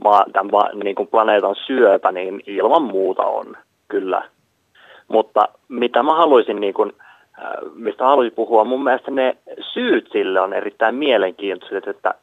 [0.03, 3.57] maa, tämän, niin kuin planeetan syöpä, niin ilman muuta on
[3.87, 4.29] kyllä
[5.09, 6.93] mutta mitä mä haluaisin, niin kuin,
[7.39, 9.37] äh, mistä haluaisin puhua, mun mielestä ne
[9.73, 12.13] syyt sille on erittäin mielenkiintoiset, että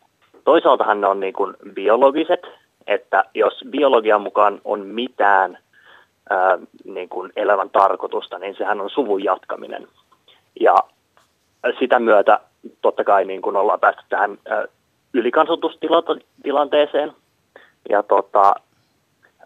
[0.45, 2.41] toisaaltahan ne on niin kuin biologiset,
[2.87, 5.59] että jos biologian mukaan on mitään
[6.31, 9.89] ää, äh, niin kuin elämän tarkoitusta, niin sehän on suvun jatkaminen.
[10.61, 10.75] Ja
[11.79, 12.41] sitä myötä
[12.83, 14.65] totta kai niin kuin ollaan päästy tähän ää, äh,
[15.13, 17.13] ylikansotustilanteeseen.
[17.89, 18.55] Ja tota,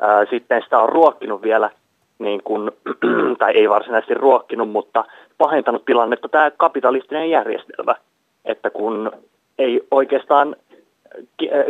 [0.01, 1.71] ää, sitten sitä on ruokkinut vielä
[2.21, 2.71] niin kuin,
[3.39, 5.05] tai ei varsinaisesti ruokkinut, mutta
[5.39, 7.95] pahentanut tilannetta tämä kapitalistinen järjestelmä,
[8.45, 9.13] että kun
[9.59, 10.57] ei oikeastaan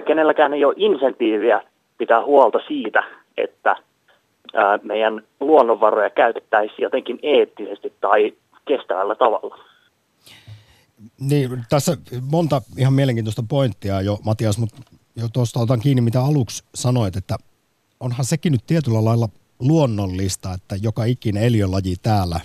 [0.07, 1.63] kenelläkään ei ole insentiiviä
[1.99, 3.03] pitää huolta siitä,
[3.37, 3.77] että
[4.83, 8.33] meidän luonnonvaroja käytettäisiin jotenkin eettisesti tai
[8.69, 9.59] kestävällä tavalla.
[11.21, 11.97] Niin, tässä
[12.31, 14.77] monta ihan mielenkiintoista pointtia jo, Matias, mutta
[15.17, 17.37] jo tuosta otan kiinni, mitä aluksi sanoit, että
[18.01, 19.29] onhan sekin nyt tietyllä lailla
[19.61, 22.41] luonnollista, että joka ikinen eliölaji täällä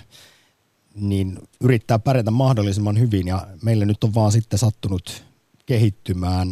[0.94, 5.24] niin yrittää pärjätä mahdollisimman hyvin ja meille nyt on vaan sitten sattunut
[5.66, 6.48] kehittymään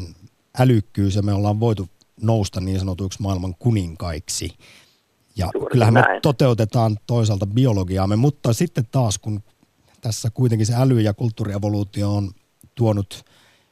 [0.58, 1.88] älykkyys ja me ollaan voitu
[2.20, 4.50] nousta niin sanotuiksi maailman kuninkaiksi.
[5.36, 6.16] Ja Juuri kyllähän näin.
[6.16, 9.42] me toteutetaan toisaalta biologiaamme, mutta sitten taas kun
[10.00, 12.30] tässä kuitenkin se äly- ja kulttuurievoluutio on
[12.74, 13.24] tuonut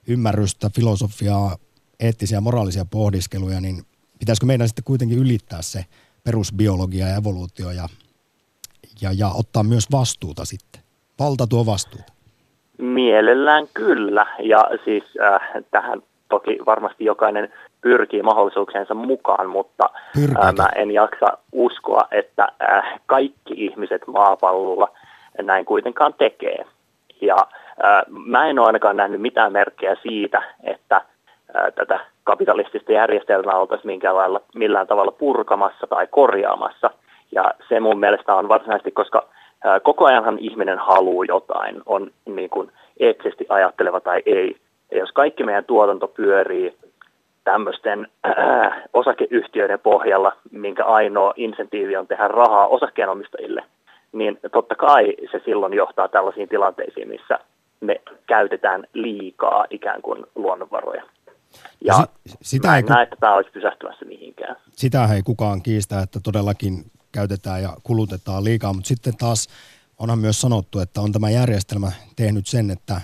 [0.06, 1.56] ymmärrystä, filosofiaa,
[2.00, 3.86] eettisiä ja moraalisia pohdiskeluja, niin
[4.18, 5.84] pitäisikö meidän sitten kuitenkin ylittää se
[6.24, 7.88] perusbiologia ja evoluutio ja,
[9.02, 10.82] ja, ja ottaa myös vastuuta sitten?
[11.18, 12.12] Valta tuo vastuuta.
[12.78, 20.68] Mielellään kyllä, ja siis äh, tähän toki varmasti jokainen pyrkii mahdollisuuksiensa mukaan, mutta äh, mä
[20.76, 24.88] en jaksa uskoa, että äh, kaikki ihmiset maapallolla
[25.42, 26.64] näin kuitenkaan tekee.
[27.20, 27.36] Ja
[27.84, 33.86] äh, mä en ole ainakaan nähnyt mitään merkkejä siitä, että äh, tätä kapitalistista järjestelmää oltaisiin
[33.86, 36.90] minkään lailla, millään tavalla purkamassa tai korjaamassa.
[37.32, 39.28] Ja se mun mielestä on varsinaisesti, koska
[39.82, 44.56] koko ajanhan ihminen haluaa jotain, on niin kuin eettisesti ajatteleva tai ei.
[44.90, 46.76] Ja jos kaikki meidän tuotanto pyörii
[47.44, 53.64] tämmöisten äh, osakeyhtiöiden pohjalla, minkä ainoa insentiivi on tehdä rahaa osakkeenomistajille,
[54.12, 57.38] niin totta kai se silloin johtaa tällaisiin tilanteisiin, missä
[57.80, 61.02] me käytetään liikaa ikään kuin luonnonvaroja.
[61.84, 64.56] Ja si- sitä ei, näe, että tämä olisi pysähtymässä mihinkään.
[64.72, 69.48] Sitä ei kukaan kiistä, että todellakin käytetään ja kulutetaan liikaa, mutta sitten taas
[69.98, 73.00] onhan myös sanottu, että on tämä järjestelmä tehnyt sen, että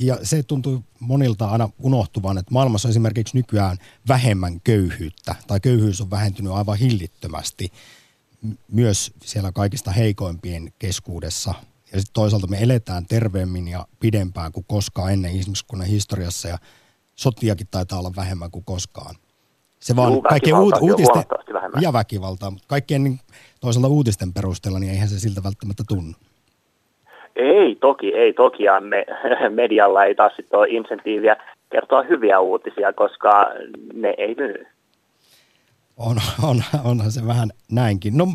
[0.00, 3.76] ja se tuntuu monilta aina unohtuvan, että maailmassa on esimerkiksi nykyään
[4.08, 7.72] vähemmän köyhyyttä, tai köyhyys on vähentynyt aivan hillittömästi
[8.68, 11.54] myös siellä kaikista heikoimpien keskuudessa.
[11.92, 16.58] Ja sitten toisaalta me eletään terveemmin ja pidempään kuin koskaan ennen ihmiskunnan historiassa, ja
[17.16, 19.14] sotiakin taitaa olla vähemmän kuin koskaan.
[19.80, 21.24] Se vaan Juu, kaikkien uut, uutisten,
[21.80, 23.18] ja väkivaltaa, mutta kaikkien niin,
[23.60, 26.12] toisaalta uutisten perusteella, niin eihän se siltä välttämättä tunnu.
[27.36, 28.62] Ei toki, ei toki.
[28.62, 29.06] Ja me,
[29.60, 31.36] medialla ei taas sitten ole insentiiviä
[31.72, 33.46] kertoa hyviä uutisia, koska
[33.94, 34.66] ne ei myy.
[35.96, 38.16] On, on, onhan se vähän näinkin.
[38.16, 38.26] No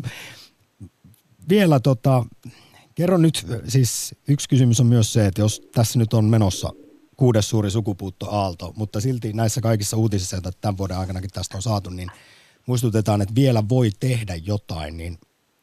[1.48, 2.24] vielä tota,
[2.94, 6.70] kerro nyt, siis yksi kysymys on myös se, että jos tässä nyt on menossa
[7.18, 11.90] kuudes suuri sukupuuttoaalto, mutta silti näissä kaikissa uutisissa, joita tämän vuoden aikanakin tästä on saatu,
[11.90, 12.08] niin
[12.66, 15.18] muistutetaan, että vielä voi tehdä jotain, niin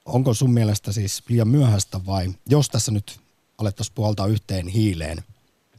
[0.05, 3.19] onko sun mielestä siis liian myöhäistä vai jos tässä nyt
[3.57, 5.17] alettaisiin puhaltaa yhteen hiileen,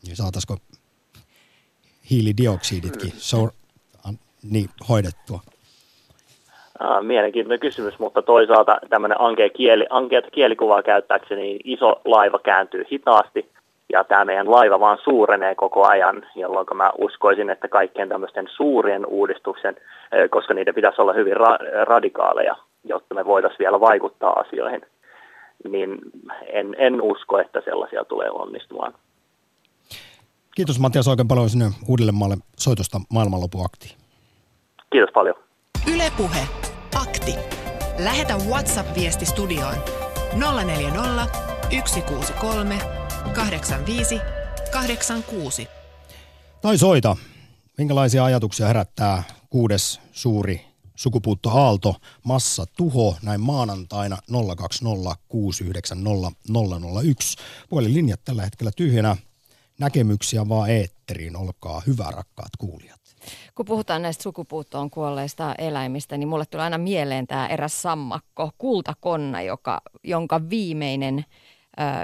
[0.06, 0.56] niin saataisiko
[2.10, 3.48] hiilidioksiditkin so,
[4.50, 5.40] niin, hoidettua?
[7.02, 13.50] Mielenkiintoinen kysymys, mutta toisaalta tämmöinen ankea kieli, ankeata kielikuvaa käyttääkseni niin iso laiva kääntyy hitaasti
[13.92, 19.06] ja tämä meidän laiva vaan suurenee koko ajan, jolloin mä uskoisin, että kaikkien tämmöisten suurien
[19.06, 19.76] uudistuksen,
[20.30, 24.82] koska niiden pitäisi olla hyvin ra- radikaaleja, jotta me voitaisiin vielä vaikuttaa asioihin,
[25.68, 25.98] niin
[26.46, 28.94] en, en usko, että sellaisia tulee onnistumaan.
[30.56, 33.96] Kiitos Matias oikein paljon sinne Uudellemaalle soitosta maailmanlopuaktiin.
[34.90, 35.34] Kiitos paljon.
[35.94, 36.48] Ylepuhe
[37.02, 37.34] Akti.
[38.04, 39.74] Lähetä WhatsApp-viesti studioon
[40.64, 41.26] 040
[41.86, 42.95] 163
[43.34, 44.20] 85
[44.70, 45.68] 86.
[46.62, 47.16] Tai soita.
[47.78, 54.18] Minkälaisia ajatuksia herättää kuudes suuri sukupuuttoaalto, massa tuho näin maanantaina
[54.56, 56.30] 020 690
[57.04, 57.36] 001.
[57.68, 59.16] Puhelinlinjat tällä hetkellä tyhjänä.
[59.78, 61.36] Näkemyksiä vaan eetteriin.
[61.36, 63.00] Olkaa hyvä rakkaat kuulijat.
[63.54, 69.42] Kun puhutaan näistä sukupuuttoon kuolleista eläimistä, niin mulle tulee aina mieleen tämä eräs sammakko, kultakonna,
[69.42, 71.24] joka, jonka viimeinen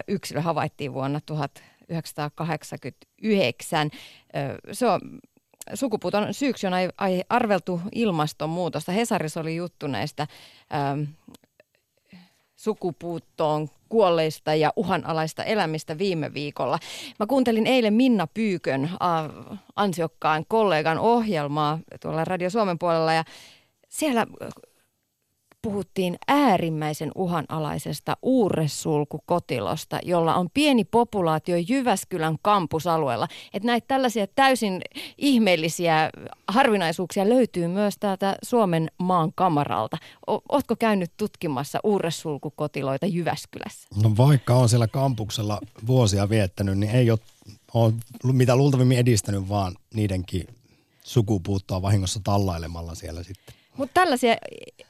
[0.08, 3.90] yksilö havaittiin vuonna 1989.
[3.92, 3.96] Ö,
[4.72, 5.00] se on
[5.74, 6.72] sukupuuton syyksi on
[7.28, 8.92] arveltu ilmastonmuutosta.
[8.92, 10.26] Hesarissa oli juttu näistä
[10.72, 10.76] ö,
[12.56, 16.78] sukupuuttoon kuolleista ja uhanalaista elämistä viime viikolla.
[17.18, 18.90] Mä kuuntelin eilen Minna Pyykön
[19.76, 23.24] ansiokkaan kollegan ohjelmaa tuolla Radio Suomen puolella ja
[23.88, 24.26] siellä
[25.62, 33.28] puhuttiin äärimmäisen uhanalaisesta uurresulkukotilosta, jolla on pieni populaatio Jyväskylän kampusalueella.
[33.54, 34.80] Että näitä tällaisia täysin
[35.18, 36.10] ihmeellisiä
[36.48, 39.96] harvinaisuuksia löytyy myös täältä Suomen maan kamaralta.
[40.26, 43.88] Oletko käynyt tutkimassa uurresulkukotiloita Jyväskylässä?
[44.02, 47.18] No vaikka on siellä kampuksella vuosia viettänyt, niin ei ole,
[47.74, 47.92] ole
[48.32, 50.46] mitä luultavimmin edistänyt, vaan niidenkin
[51.04, 53.61] sukupuuttoa vahingossa tallailemalla siellä sitten.
[53.76, 54.36] Mutta tällaisia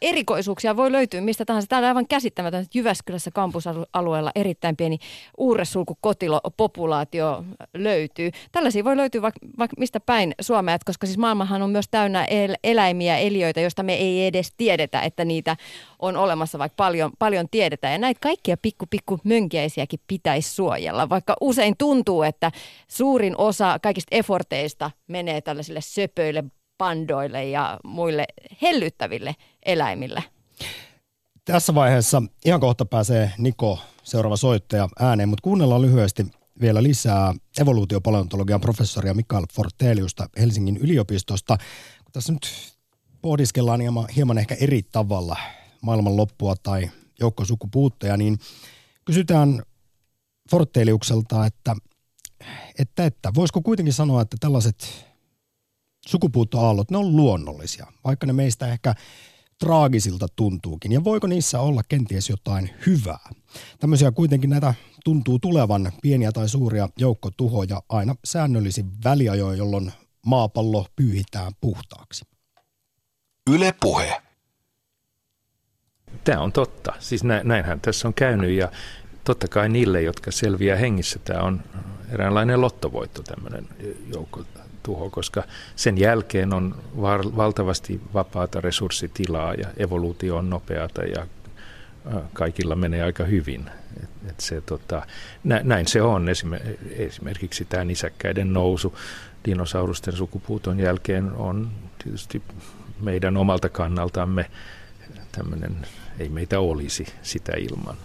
[0.03, 1.69] erikoisuuksia voi löytyä mistä tahansa.
[1.69, 4.99] Täällä on aivan käsittämätön, että Jyväskylässä kampusalueella erittäin pieni
[5.39, 8.31] uurresulku kotilo-populaatio löytyy.
[8.53, 12.57] Tällaisia voi löytyä vaikka vaik mistä päin Suomea, koska siis maailmahan on myös täynnä el-
[12.65, 15.57] eläimiä, eliöitä, joista me ei edes tiedetä, että niitä
[15.99, 17.93] on olemassa, vaikka paljon, paljon tiedetään.
[17.93, 22.53] Ja näitä kaikkia pikku, pikku mönkiäisiäkin pitäisi suojella, vaikka usein tuntuu, että
[22.89, 26.45] suurin osa kaikista eforteista menee tällaisille söpöille
[26.83, 28.25] pandoille ja muille
[28.63, 29.35] hellyttäville
[29.67, 30.25] eläimille.
[31.45, 36.27] Tässä vaiheessa ihan kohta pääsee Niko, seuraava soittaja, ääneen, mutta kuunnellaan lyhyesti
[36.61, 41.57] vielä lisää evoluutiopaleontologian professoria Mikael Forteliusta Helsingin yliopistosta.
[42.05, 42.51] Kun tässä nyt
[43.21, 45.37] pohdiskellaan hieman, hieman ehkä eri tavalla
[45.81, 46.91] maailman loppua tai
[47.21, 48.39] joukkosukupuutteja, niin
[49.05, 49.63] kysytään
[50.51, 51.77] Forteliukselta, että,
[52.79, 55.12] että, että voisiko kuitenkin sanoa, että tällaiset
[56.07, 58.95] sukupuuttoaallot, ne on luonnollisia, vaikka ne meistä ehkä
[59.59, 60.93] traagisilta tuntuukin.
[60.93, 63.29] Ja voiko niissä olla kenties jotain hyvää?
[63.81, 69.93] Tämmöisiä kuitenkin näitä tuntuu tulevan pieniä tai suuria joukkotuhoja aina säännöllisin väliajoin, jolloin
[70.27, 72.25] maapallo pyyhitään puhtaaksi.
[73.51, 74.23] Yle puhe.
[76.25, 76.93] Tämä on totta.
[76.99, 78.73] Siis näinhän tässä on käynyt ja
[79.25, 81.63] totta kai niille, jotka selviää hengissä, tämä on
[82.09, 83.69] eräänlainen lottovoitto tämmöinen
[84.15, 84.45] joukko
[84.83, 85.43] tuho, koska
[85.77, 86.75] sen jälkeen on
[87.37, 91.27] valtavasti vapaata resurssitilaa ja evoluutio on nopeata ja
[92.33, 93.71] kaikilla menee aika hyvin.
[94.03, 95.07] Et, et se, tota,
[95.45, 96.27] näin se on.
[96.91, 98.99] Esimerkiksi tämä nisäkkäiden nousu
[99.45, 101.71] dinosaurusten sukupuuton jälkeen on
[102.05, 102.43] tietysti
[103.01, 104.51] meidän omalta kannaltamme
[105.33, 105.87] tämmöinen,
[106.19, 107.97] ei meitä olisi sitä ilman.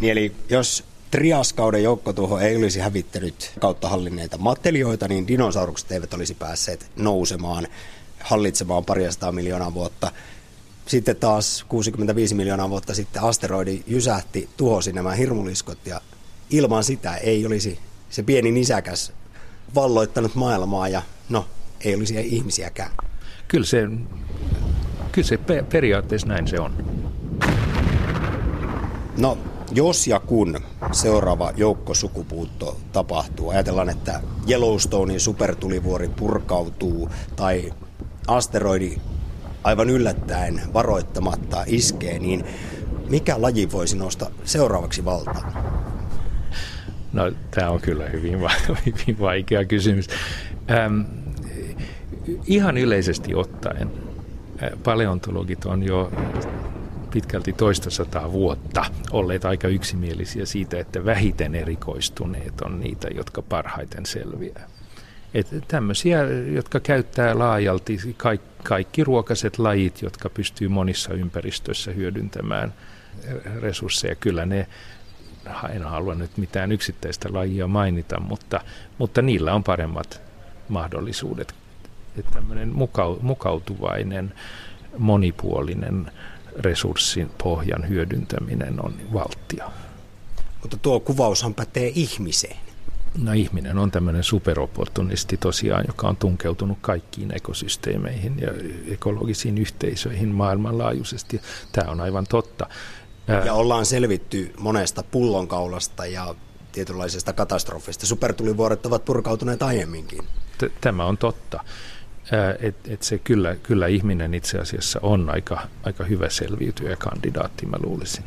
[0.00, 6.34] Niin eli jos triaskauden joukkotuho ei olisi hävittänyt kautta hallinneita matelioita, niin dinosaurukset eivät olisi
[6.34, 7.66] päässeet nousemaan,
[8.20, 10.12] hallitsemaan paristaa miljoonaa vuotta.
[10.86, 16.00] Sitten taas 65 miljoonaa vuotta sitten asteroidi jysähti, tuhosi nämä hirmuliskot ja
[16.50, 17.78] ilman sitä ei olisi
[18.10, 19.12] se pieni nisäkäs
[19.74, 21.46] valloittanut maailmaa ja no,
[21.84, 22.90] ei olisi ihmisiäkään.
[23.48, 23.88] Kyllä se,
[25.12, 25.38] kyllä se
[25.70, 27.00] periaatteessa näin se on.
[29.18, 29.38] No,
[29.72, 30.60] jos ja kun
[30.92, 37.72] seuraava joukkosukupuutto tapahtuu, ajatellaan, että Yellowstonein supertulivuori purkautuu tai
[38.26, 38.96] asteroidi
[39.64, 42.44] aivan yllättäen varoittamatta iskee, niin
[43.08, 45.52] mikä laji voisi nousta seuraavaksi valtaan?
[47.12, 48.50] No tämä on kyllä hyvin, va-
[48.86, 50.06] hyvin vaikea kysymys.
[50.70, 51.00] Ähm,
[52.46, 53.90] ihan yleisesti ottaen
[54.84, 56.12] paleontologit on jo
[57.10, 64.06] pitkälti toista sataa vuotta olleet aika yksimielisiä siitä, että vähiten erikoistuneet on niitä, jotka parhaiten
[64.06, 64.68] selviää.
[65.34, 66.22] Että tämmöisiä,
[66.54, 72.74] jotka käyttää laajalti kaikki, kaikki ruokaiset lajit, jotka pystyy monissa ympäristöissä hyödyntämään
[73.60, 74.14] resursseja.
[74.14, 74.66] Kyllä ne,
[75.74, 78.60] en halua nyt mitään yksittäistä lajia mainita, mutta,
[78.98, 80.22] mutta niillä on paremmat
[80.68, 81.54] mahdollisuudet.
[82.18, 82.72] Että tämmöinen
[83.20, 84.34] mukautuvainen,
[84.98, 86.10] monipuolinen
[86.58, 89.70] resurssin pohjan hyödyntäminen on valttia.
[90.62, 92.56] Mutta tuo kuvaushan pätee ihmiseen.
[93.18, 98.48] No ihminen on tämmöinen superopportunisti tosiaan, joka on tunkeutunut kaikkiin ekosysteemeihin ja
[98.92, 101.40] ekologisiin yhteisöihin maailmanlaajuisesti.
[101.72, 102.66] Tämä on aivan totta.
[103.44, 106.34] Ja ollaan selvitty monesta pullonkaulasta ja
[106.72, 108.06] tietynlaisesta katastrofista.
[108.06, 110.24] Supertulivuoret ovat purkautuneet aiemminkin.
[110.80, 111.64] Tämä on totta
[112.60, 117.76] että et se kyllä, kyllä ihminen itse asiassa on aika, aika hyvä selviytyjä kandidaatti, mä
[117.82, 118.24] luulisin.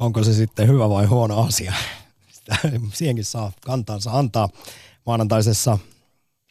[0.00, 1.72] Onko se sitten hyvä vai huono asia?
[2.30, 2.56] Sitä,
[2.92, 4.48] siihenkin saa kantansa antaa
[5.06, 5.78] maanantaisessa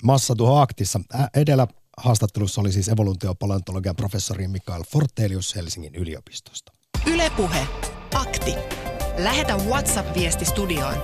[0.04, 1.00] massatuhoaktissa.
[1.36, 6.74] Edellä haastattelussa oli siis evoluutiopaleontologian professori Mikael Fortelius Helsingin yliopistosta.
[7.06, 7.68] Ylepuhe
[8.16, 8.56] Akti.
[9.18, 10.96] Lähetä WhatsApp-viesti studioon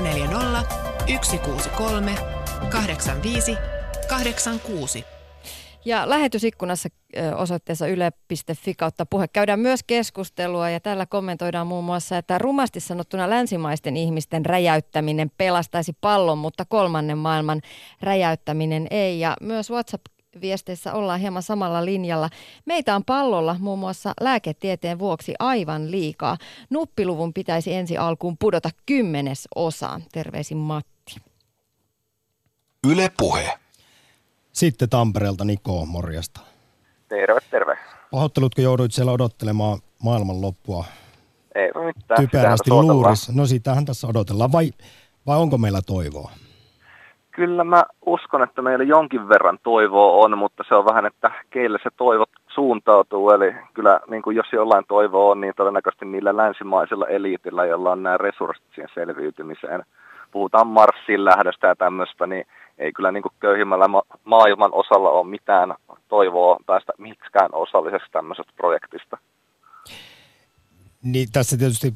[0.00, 0.62] 040
[1.06, 2.14] 163
[2.70, 3.56] 85
[4.06, 5.04] 86.
[5.84, 6.88] Ja lähetysikkunassa
[7.36, 13.30] osoitteessa yle.fi kautta puhe käydään myös keskustelua ja tällä kommentoidaan muun muassa, että rumasti sanottuna
[13.30, 17.60] länsimaisten ihmisten räjäyttäminen pelastaisi pallon, mutta kolmannen maailman
[18.02, 19.20] räjäyttäminen ei.
[19.20, 20.06] Ja myös WhatsApp
[20.40, 22.30] viesteissä ollaan hieman samalla linjalla.
[22.64, 26.36] Meitä on pallolla muun muassa lääketieteen vuoksi aivan liikaa.
[26.70, 30.02] Nuppiluvun pitäisi ensi alkuun pudota kymmenes osaan.
[30.12, 31.16] Terveisin Matti.
[32.90, 33.58] Yle Puhe.
[34.56, 36.40] Sitten Tampereelta Niko, morjesta.
[37.08, 37.78] Terve, terve.
[38.10, 40.84] Pahoittelutko jouduit siellä odottelemaan maailman loppua?
[41.54, 42.20] Ei mitään.
[42.20, 43.34] Typerästi luuris.
[43.34, 44.52] No sitähän tässä odotellaan.
[44.52, 44.70] Vai,
[45.26, 46.30] vai onko meillä toivoa?
[47.30, 51.78] Kyllä mä uskon, että meillä jonkin verran toivoa on, mutta se on vähän, että keille
[51.82, 53.30] se toivo suuntautuu.
[53.30, 58.02] Eli kyllä niin kuin jos jollain toivoa on, niin todennäköisesti niillä länsimaisilla eliitillä, joilla on
[58.02, 59.84] nämä resurssit siihen selviytymiseen.
[60.30, 62.46] Puhutaan Marsin lähdöstä ja tämmöistä, niin
[62.78, 65.74] ei kyllä niin kuin köyhimmällä ma- maailman osalla ole mitään
[66.08, 69.18] toivoa päästä miksikään osalliseksi tämmöisestä projektista.
[71.02, 71.94] Niin tässä tietysti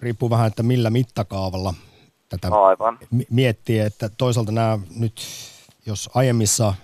[0.00, 1.74] riippuu vähän, että millä mittakaavalla
[2.28, 2.98] tätä Aivan.
[3.30, 5.22] miettii, että toisaalta nämä nyt,
[5.86, 6.74] jos aiemmissa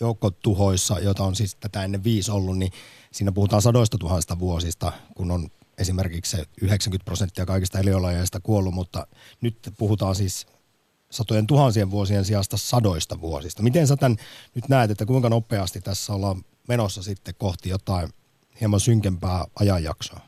[0.00, 2.72] joukkotuhoissa, joita on siis tätä ennen viisi ollut, niin
[3.12, 9.06] siinä puhutaan sadoista tuhansista vuosista, kun on esimerkiksi se 90 prosenttia kaikista eliölajeista kuollut, mutta
[9.40, 10.46] nyt puhutaan siis
[11.14, 13.62] satojen tuhansien vuosien sijasta sadoista vuosista.
[13.62, 14.16] Miten sä tämän
[14.54, 16.36] nyt näet, että kuinka nopeasti tässä ollaan
[16.68, 18.08] menossa sitten kohti jotain
[18.60, 20.20] hieman synkempää ajanjaksoa?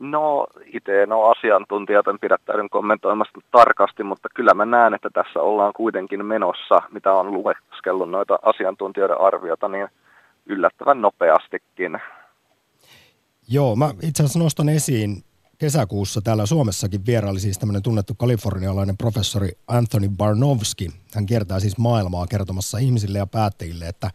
[0.00, 5.40] No itse en ole asiantuntija, joten pidättäydyn kommentoimasta tarkasti, mutta kyllä mä näen, että tässä
[5.40, 9.88] ollaan kuitenkin menossa, mitä on lueskellut noita asiantuntijoiden arviota, niin
[10.46, 11.98] yllättävän nopeastikin.
[13.48, 15.24] Joo, mä itse asiassa nostan esiin
[15.60, 20.90] kesäkuussa täällä Suomessakin vieraili siis tämmöinen tunnettu kalifornialainen professori Anthony Barnowski.
[21.14, 24.10] Hän kiertää siis maailmaa kertomassa ihmisille ja päättäjille, että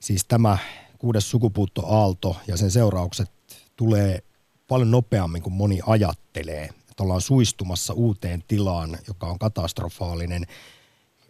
[0.00, 0.58] siis tämä
[0.98, 3.30] kuudes sukupuuttoaalto ja sen seuraukset
[3.76, 4.22] tulee
[4.68, 6.64] paljon nopeammin kuin moni ajattelee.
[6.90, 10.46] Että ollaan suistumassa uuteen tilaan, joka on katastrofaalinen.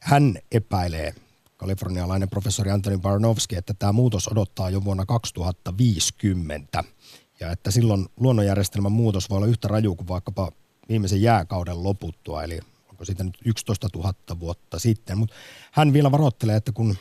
[0.01, 1.15] Hän epäilee,
[1.57, 6.85] kalifornialainen professori Anthony Barnowski, että tämä muutos odottaa jo vuonna 2050
[7.41, 10.53] ja että silloin luonnonjärjestelmän muutos voi olla yhtä raju kuin vaikkapa
[10.89, 12.61] viimeisen jääkauden loputtua, eli
[12.91, 15.19] onko siitä nyt 11 000 vuotta sitten.
[15.19, 15.35] Mutta
[15.73, 16.97] hän vielä varoittelee, että kun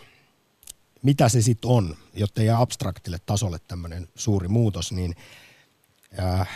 [1.03, 5.15] mitä se sitten on, jotta jää abstraktille tasolle tämmöinen suuri muutos, niin
[6.19, 6.49] äh,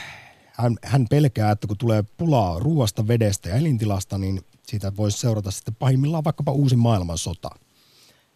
[0.53, 5.51] hän, hän pelkää, että kun tulee pulaa ruoasta, vedestä ja elintilasta, niin siitä voisi seurata
[5.51, 7.49] sitten pahimmillaan vaikkapa uusi maailmansota.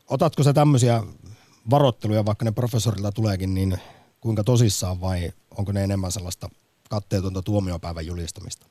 [0.07, 1.03] Otatko sä tämmöisiä
[1.69, 3.79] varoitteluja, vaikka ne professorilta tuleekin, niin
[4.26, 5.19] kuinka tosissaan vai
[5.57, 6.47] onko ne enemmän sellaista
[6.89, 8.65] katteetonta tuomiopäivän julistamista?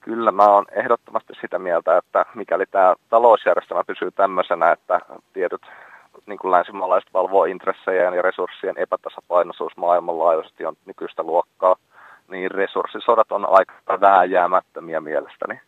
[0.00, 5.00] Kyllä mä oon ehdottomasti sitä mieltä, että mikäli tämä talousjärjestelmä pysyy tämmöisenä, että
[5.32, 5.62] tietyt
[6.26, 11.76] niin kuin länsimaalaiset valvoo intressejä ja resurssien epätasapainoisuus maailmanlaajuisesti on nykyistä luokkaa,
[12.28, 15.60] niin resurssisodat on aika vääjäämättömiä mielestäni.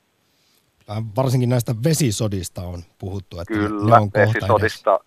[1.16, 5.01] Varsinkin näistä vesisodista on puhuttu, että Kyllä, ne on vesisodista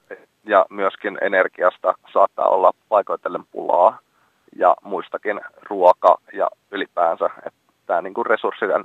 [0.49, 3.99] ja myöskin energiasta saattaa olla paikoitellen pulaa
[4.55, 8.83] ja muistakin ruoka ja ylipäänsä, että tämä niin resurssien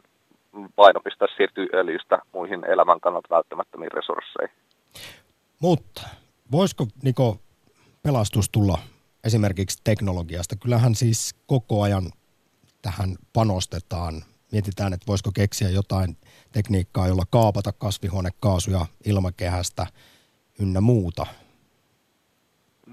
[0.76, 4.56] painopiste siirtyy öljystä muihin elämän kannalta välttämättömiin resursseihin.
[5.60, 6.02] Mutta
[6.52, 7.36] voisiko Niko
[8.02, 8.78] pelastus tulla
[9.24, 10.56] esimerkiksi teknologiasta?
[10.56, 12.10] Kyllähän siis koko ajan
[12.82, 14.14] tähän panostetaan.
[14.52, 16.16] Mietitään, että voisiko keksiä jotain
[16.52, 19.86] tekniikkaa, jolla kaapata kasvihuonekaasuja ilmakehästä
[20.60, 21.26] ynnä muuta.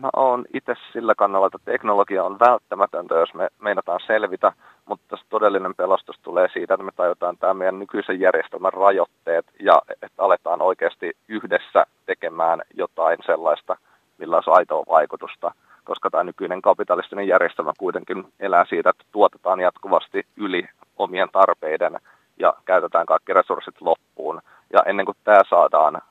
[0.01, 4.53] Mä oon itse sillä kannalla, että teknologia on välttämätöntä, jos me meinataan selvitä,
[4.85, 10.23] mutta todellinen pelastus tulee siitä, että me tajutaan tämä meidän nykyisen järjestelmän rajoitteet ja että
[10.23, 13.77] aletaan oikeasti yhdessä tekemään jotain sellaista,
[14.17, 15.51] millä olisi aitoa vaikutusta,
[15.83, 21.99] koska tämä nykyinen kapitalistinen järjestelmä kuitenkin elää siitä, että tuotetaan jatkuvasti yli omien tarpeiden
[22.39, 24.41] ja käytetään kaikki resurssit loppuun.
[24.73, 26.01] Ja ennen kuin tämä saadaan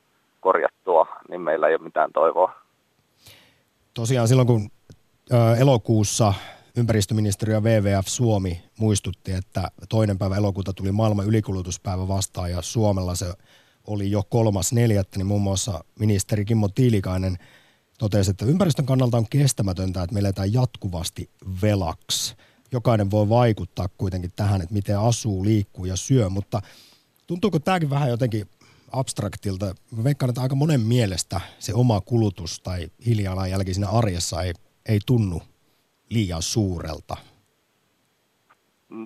[0.41, 2.60] korjattua, niin meillä ei ole mitään toivoa.
[3.95, 4.71] Tosiaan silloin, kun
[5.59, 6.35] elokuussa
[6.77, 13.33] ympäristöministeriö WWF Suomi muistutti, että toinen päivä elokuuta tuli maailman ylikulutuspäivä vastaan ja Suomella se
[13.87, 17.39] oli jo kolmas neljättä, niin muun muassa ministeri Kimmo Tiilikainen
[17.99, 21.31] totesi, että ympäristön kannalta on kestämätöntä, että me eletään jatkuvasti
[21.63, 22.35] velaksi.
[22.73, 26.63] Jokainen voi vaikuttaa kuitenkin tähän, että miten asuu, liikkuu ja syö, mutta
[27.27, 28.49] tuntuuko tämäkin vähän jotenkin
[28.93, 29.67] abstraktilta.
[29.97, 34.53] Mä veikkaan, että aika monen mielestä se oma kulutus tai hiilijalanjälki siinä arjessa ei,
[34.89, 35.43] ei tunnu
[36.11, 37.17] liian suurelta.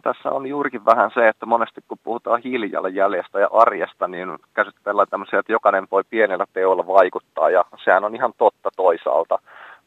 [0.03, 5.39] Tässä on juurikin vähän se, että monesti kun puhutaan hiilijalanjäljestä ja arjesta, niin käsitellään tämmöisiä,
[5.39, 9.39] että jokainen voi pienellä teolla vaikuttaa, ja sehän on ihan totta toisaalta.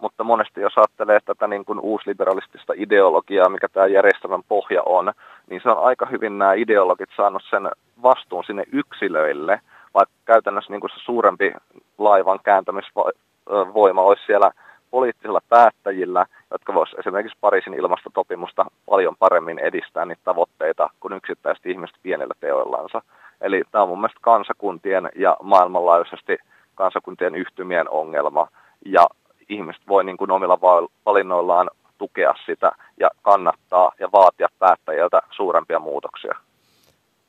[0.01, 5.13] Mutta monesti jos ajattelee tätä niin kuin uusliberalistista ideologiaa, mikä tämä järjestelmän pohja on,
[5.49, 7.69] niin se on aika hyvin nämä ideologit saanut sen
[8.03, 9.61] vastuun sinne yksilöille–
[9.97, 11.53] vaikka käytännössä niin kuin se suurempi
[11.97, 14.51] laivan kääntämisvoima olisi siellä
[14.91, 21.97] poliittisilla päättäjillä, jotka voisivat esimerkiksi Pariisin ilmastotopimusta paljon paremmin edistää niitä tavoitteita kuin yksittäiset ihmiset
[22.03, 23.01] pienellä teoillansa.
[23.41, 26.37] Eli tämä on mun mielestä kansakuntien ja maailmanlaajuisesti
[26.75, 28.47] kansakuntien yhtymien ongelma,
[28.85, 29.07] ja
[29.49, 30.61] ihmiset voi niin kuin omilla
[31.05, 36.33] valinnoillaan tukea sitä ja kannattaa ja vaatia päättäjiltä suurempia muutoksia.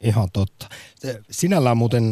[0.01, 0.67] Ihan totta.
[1.31, 2.03] Sinällään muuten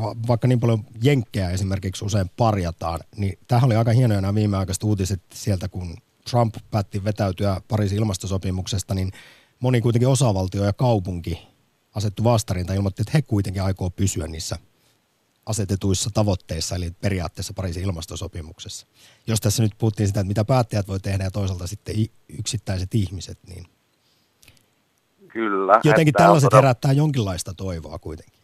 [0.00, 5.22] vaikka niin paljon jenkkejä esimerkiksi usein parjataan, niin tämähän oli aika hienoja nämä viimeaikaiset uutiset
[5.32, 5.96] sieltä, kun
[6.30, 9.12] Trump päätti vetäytyä Pariisin ilmastosopimuksesta, niin
[9.60, 11.48] moni kuitenkin osavaltio ja kaupunki
[11.94, 14.58] asettu vastarinta ilmoitti, että he kuitenkin aikoo pysyä niissä
[15.46, 18.86] asetetuissa tavoitteissa, eli periaatteessa Pariisin ilmastosopimuksessa.
[19.26, 21.94] Jos tässä nyt puhuttiin sitä, että mitä päättäjät voi tehdä ja toisaalta sitten
[22.38, 23.66] yksittäiset ihmiset, niin
[25.28, 25.80] Kyllä.
[25.84, 28.35] jotenkin tällaiset herättää jonkinlaista toivoa kuitenkin.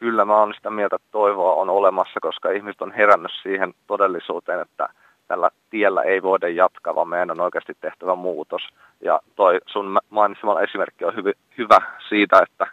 [0.00, 4.60] Kyllä, mä oon sitä mieltä, että toivoa on olemassa, koska ihmiset on herännyt siihen todellisuuteen,
[4.60, 4.88] että
[5.28, 8.62] tällä tiellä ei voida jatkaa, vaan meidän on oikeasti tehtävä muutos.
[9.00, 11.78] Ja toi sun mainitsemalla esimerkki on hyvin, hyvä
[12.08, 12.66] siitä, että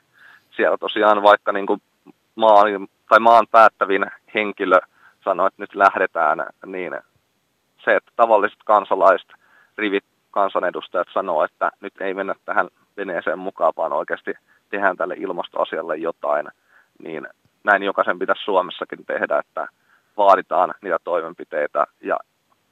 [0.55, 1.81] siellä tosiaan vaikka niin kuin
[2.35, 4.79] maan, tai maan päättävin henkilö
[5.23, 6.99] sanoi, että nyt lähdetään, niin
[7.83, 9.29] se, että tavalliset kansalaiset,
[9.77, 12.67] rivit kansanedustajat sanoo, että nyt ei mennä tähän
[12.97, 14.33] veneeseen mukaan, vaan oikeasti
[14.69, 16.47] tehdään tälle ilmastoasialle jotain,
[17.03, 17.27] niin
[17.63, 19.67] näin jokaisen pitäisi Suomessakin tehdä, että
[20.17, 22.19] vaaditaan niitä toimenpiteitä ja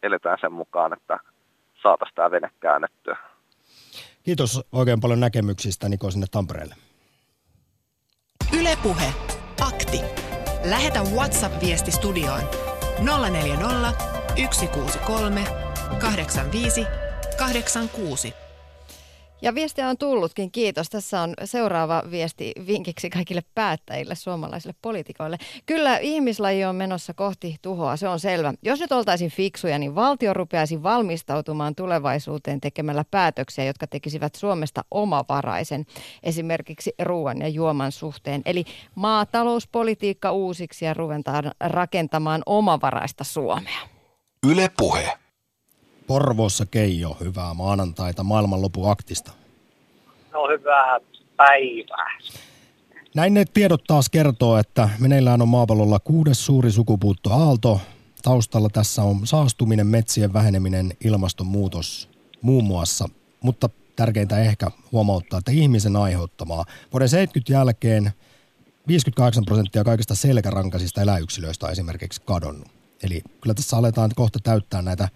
[0.04, 1.20] eletään sen mukaan, että
[1.82, 3.18] saataisiin tämä vene käännettyä.
[4.24, 6.76] Kiitos oikein paljon näkemyksistä Niko sinne Tampereelle.
[8.60, 9.14] Ylepuhe
[9.68, 10.02] Akti.
[10.70, 12.42] Lähetä WhatsApp-viesti studioon
[13.32, 13.92] 040
[14.52, 15.44] 163
[16.02, 16.88] 85
[17.38, 18.45] 86.
[19.46, 20.90] Ja viestiä on tullutkin, kiitos.
[20.90, 25.38] Tässä on seuraava viesti vinkiksi kaikille päättäjille, suomalaisille poliitikoille.
[25.66, 28.54] Kyllä ihmislaji on menossa kohti tuhoa, se on selvä.
[28.62, 35.86] Jos nyt oltaisiin fiksuja, niin valtio rupeaisi valmistautumaan tulevaisuuteen tekemällä päätöksiä, jotka tekisivät Suomesta omavaraisen,
[36.24, 38.42] esimerkiksi ruoan ja juoman suhteen.
[38.46, 38.66] Eli
[38.96, 43.80] maatalouspolitiikka uusiksi ja ruventaan rakentamaan omavaraista Suomea.
[44.48, 45.25] Yle Puhe.
[46.08, 49.32] Porvoossa Keijo, hyvää maanantaita maailmanlopuaktista.
[50.34, 51.00] No hyvää
[51.38, 52.18] päivää.
[53.16, 57.82] Näin ne tiedot taas kertoo, että meneillään on maapallolla kuudes suuri sukupuuttoaalto.
[58.24, 62.10] Taustalla tässä on saastuminen, metsien väheneminen, ilmastonmuutos
[62.42, 63.10] muun muassa.
[63.42, 66.66] Mutta tärkeintä ehkä huomauttaa, että ihmisen aiheuttamaa.
[66.92, 68.12] Vuoden 70 jälkeen
[68.88, 72.68] 58 prosenttia kaikista selkärankaisista eläyksilöistä on esimerkiksi kadonnut.
[73.04, 75.10] Eli kyllä tässä aletaan kohta täyttää näitä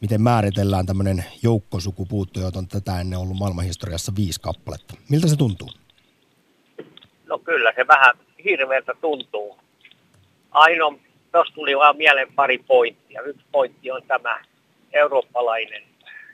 [0.00, 4.94] miten määritellään tämmöinen joukkosukupuutto, jota on tätä ennen ollut maailmanhistoriassa viisi kappaletta.
[5.08, 5.70] Miltä se tuntuu?
[7.26, 9.58] No kyllä se vähän hirveältä tuntuu.
[10.50, 10.94] Ainoa,
[11.32, 13.22] tuossa tuli vaan mieleen pari pointtia.
[13.22, 14.44] Yksi pointti on tämä
[14.92, 15.82] eurooppalainen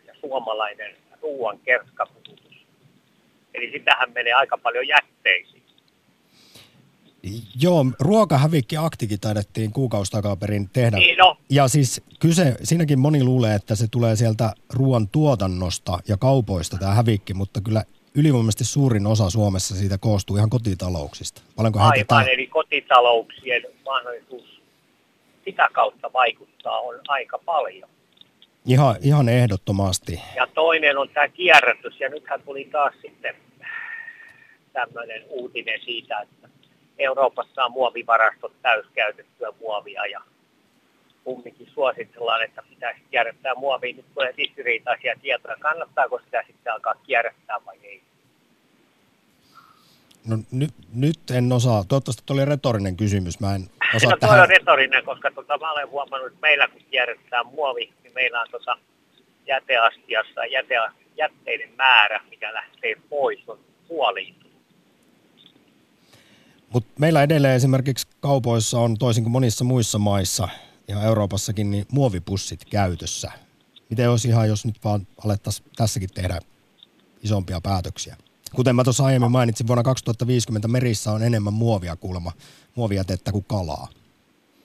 [0.07, 2.67] ja suomalainen ruoan kerskakulutus.
[3.55, 5.56] Eli sitähän menee aika paljon jätteisiin.
[7.63, 10.97] Joo, ruokahävikki aktikin taidettiin kuukausi takaperin tehdä.
[10.97, 11.37] Niin no.
[11.51, 16.95] Ja siis kyse, siinäkin moni luulee, että se tulee sieltä ruoan tuotannosta ja kaupoista tämä
[16.95, 17.83] hävikki, mutta kyllä
[18.15, 21.43] ylivoimaisesti suurin osa Suomessa siitä koostuu ihan kotitalouksista.
[21.57, 22.29] Paljonko Aivan, heitetään...
[22.29, 24.63] eli kotitalouksien mahdollisuus
[25.45, 27.89] sitä kautta vaikuttaa on aika paljon.
[28.67, 30.21] Ihan, ihan ehdottomasti.
[30.37, 33.35] Ja toinen on tämä kierrätys, ja nythän tuli taas sitten
[34.73, 36.49] tämmöinen uutinen siitä, että
[36.99, 40.21] Euroopassa on muovivarastot täyskäytettyä muovia ja
[41.25, 43.97] kumminkin suositellaan, että pitäisi kierrättää muovia.
[43.97, 45.57] Nyt tulee ristiriitaisia tietoja.
[45.61, 48.03] Kannattaako sitä sitten alkaa kierrättää vai ei?
[50.29, 51.85] No nyt, nyt en osaa.
[51.85, 53.41] Toivottavasti oli retorinen kysymys.
[53.41, 53.63] Mä en
[53.97, 54.41] osaa no, tähän...
[54.41, 58.49] on retorinen, koska tota, mä olen huomannut, että meillä kun kierrättää muovi, niin meillä on
[58.51, 58.79] tota,
[59.47, 60.75] jäteastiassa jäte,
[61.17, 64.35] jätteiden määrä, mikä lähtee pois, on puoliin
[66.73, 70.49] mutta meillä edelleen esimerkiksi kaupoissa on toisin kuin monissa muissa maissa
[70.89, 73.31] ja Euroopassakin niin muovipussit käytössä.
[73.91, 76.39] Miten olisi ihan, jos nyt vaan alettaisiin tässäkin tehdä
[77.23, 78.17] isompia päätöksiä?
[78.55, 82.33] Kuten mä tuossa aiemmin mainitsin, vuonna 2050 merissä on enemmän muovia kuulemma,
[82.75, 83.89] muovijätettä kuin kalaa.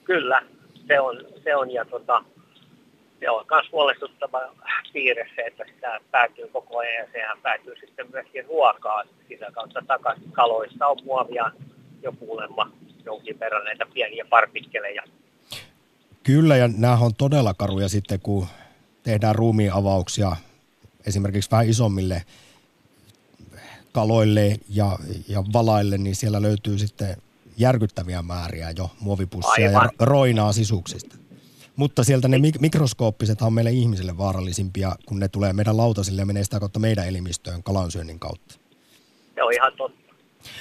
[0.04, 0.42] Kyllä,
[0.86, 2.24] se on, se on ja tota,
[3.20, 4.40] se on myös huolestuttava
[4.92, 9.82] piirre se, että sitä päätyy koko ajan ja sehän päätyy sitten myöskin ruokaa sitä kautta
[9.86, 10.32] takaisin.
[10.32, 11.50] Kaloista on muovia
[12.02, 12.72] jo kuulemma
[13.04, 15.02] jonkin verran näitä pieniä partikkeleja.
[16.22, 18.46] Kyllä, ja nämä on todella karuja sitten, kun
[19.02, 20.36] tehdään ruumiinavauksia
[21.06, 22.22] esimerkiksi vähän isommille
[23.92, 24.98] kaloille ja,
[25.28, 27.16] ja valaille, niin siellä löytyy sitten
[27.56, 29.90] järkyttäviä määriä jo muovipussia Aivan.
[30.00, 31.16] ja roinaa sisuksista.
[31.76, 36.26] Mutta sieltä ne mik- mikroskooppiset on meille ihmisille vaarallisimpia, kun ne tulee meidän lautasille ja
[36.26, 38.54] menee sitä kautta meidän elimistöön kalansyönnin kautta.
[39.34, 40.11] Se on ihan totta.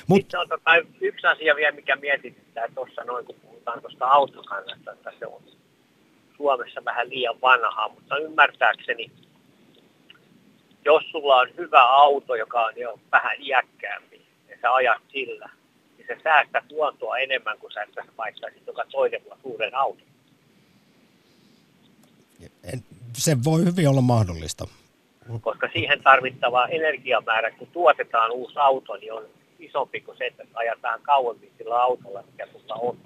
[0.07, 0.21] Mut...
[0.21, 0.71] Sitten on tota,
[1.01, 5.41] yksi asia vielä, mikä mietityttää tuossa noin, kun puhutaan tuosta autokannasta, että se on
[6.37, 9.11] Suomessa vähän liian vanhaa, mutta ymmärtääkseni,
[10.85, 15.49] jos sulla on hyvä auto, joka on jo vähän iäkkäämpi, ja sä ajat sillä,
[15.97, 17.85] niin sä säästät luontoa enemmän kuin sä
[18.17, 20.07] vaihtaisit joka toinen vuosi uuden auton.
[23.13, 24.67] Se voi hyvin olla mahdollista.
[25.41, 29.25] Koska siihen tarvittava energiamäärä, kun tuotetaan uusi auto, niin on
[29.61, 32.97] isompi kuin se, että ajataan kauemmin sillä autolla, mikä sulla on.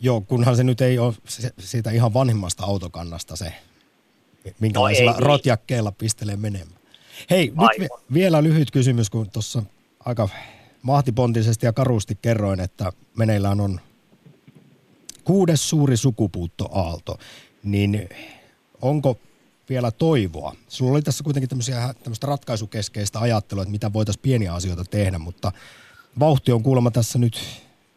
[0.00, 1.14] Joo, kunhan se nyt ei ole
[1.58, 3.52] siitä ihan vanhimmasta autokannasta se,
[4.60, 6.80] minkälaisella no rotjakkeella pistelee menemään.
[7.30, 7.74] Hei, Aivan.
[7.78, 9.62] nyt vielä lyhyt kysymys, kun tuossa
[10.04, 10.28] aika
[10.82, 13.80] mahtipontisesti ja karusti kerroin, että meneillään on
[15.24, 17.18] kuudes suuri sukupuuttoaalto,
[17.62, 18.08] niin
[18.82, 19.18] onko
[19.68, 20.52] vielä toivoa?
[20.68, 25.52] Sulla oli tässä kuitenkin tämmöistä ratkaisukeskeistä ajattelua, että mitä voitaisiin pieniä asioita tehdä, mutta
[26.20, 27.40] vauhti on kuulemma tässä nyt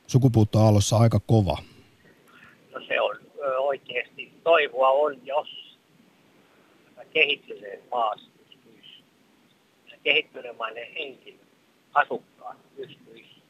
[0.07, 1.57] sukupuuttoaallossa aika kova.
[2.73, 3.15] No se on
[3.59, 4.33] oikeasti.
[4.43, 5.77] Toivoa on, jos
[7.13, 9.03] kehittyneet maassa pystyisi,
[10.03, 11.37] kehittyneemainen henkilö,
[11.93, 13.41] asukkaat pystyisi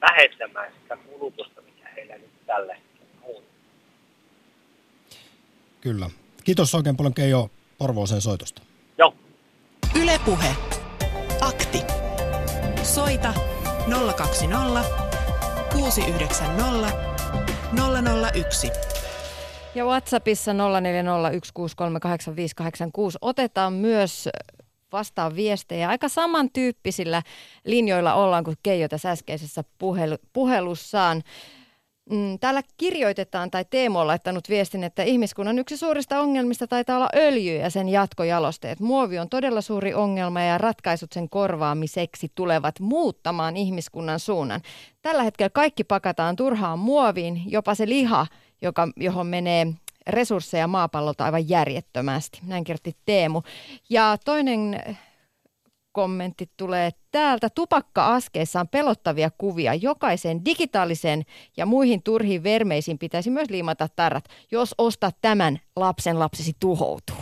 [0.00, 3.42] vähentämään sitä kulutusta, mikä heillä nyt tällä hetkellä on.
[5.80, 6.10] Kyllä.
[6.48, 8.62] Kiitos oikein paljon Keijo Porvooseen soitosta.
[8.98, 9.14] Joo.
[10.02, 10.56] Ylepuhe.
[11.40, 11.82] Akti.
[12.82, 13.34] Soita
[14.16, 14.84] 020
[15.72, 16.92] 690
[18.34, 18.70] 001.
[19.74, 20.56] Ja WhatsAppissa 0401638586
[23.20, 24.28] otetaan myös
[24.92, 25.88] vastaan viestejä.
[25.88, 27.22] Aika samantyyppisillä
[27.64, 31.22] linjoilla ollaan kuin Keijo tässä äskeisessä puhelu- puhelussaan.
[32.10, 37.08] Mm, täällä kirjoitetaan, tai Teemo on laittanut viestin, että ihmiskunnan yksi suurista ongelmista taitaa olla
[37.16, 38.80] öljy ja sen jatkojalosteet.
[38.80, 44.60] Muovi on todella suuri ongelma ja ratkaisut sen korvaamiseksi tulevat muuttamaan ihmiskunnan suunnan.
[45.02, 48.26] Tällä hetkellä kaikki pakataan turhaan muoviin, jopa se liha,
[48.62, 49.66] joka, johon menee
[50.06, 52.40] resursseja maapallolta aivan järjettömästi.
[52.46, 53.42] Näin kirjoitti Teemu.
[53.90, 54.80] Ja toinen
[55.92, 57.48] kommentti tulee täältä.
[57.54, 59.74] Tupakka-askeissa on pelottavia kuvia.
[59.74, 61.22] Jokaiseen digitaaliseen
[61.56, 64.24] ja muihin turhiin vermeisiin pitäisi myös liimata tarrat.
[64.50, 67.16] Jos ostat tämän, lapsen lapsesi tuhoutuu.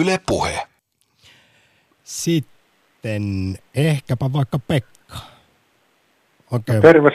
[0.00, 0.66] Yle Puhe.
[2.04, 3.22] Sitten
[3.74, 5.16] ehkäpä vaikka Pekka.
[6.50, 6.80] Okay.
[6.80, 7.10] Terve,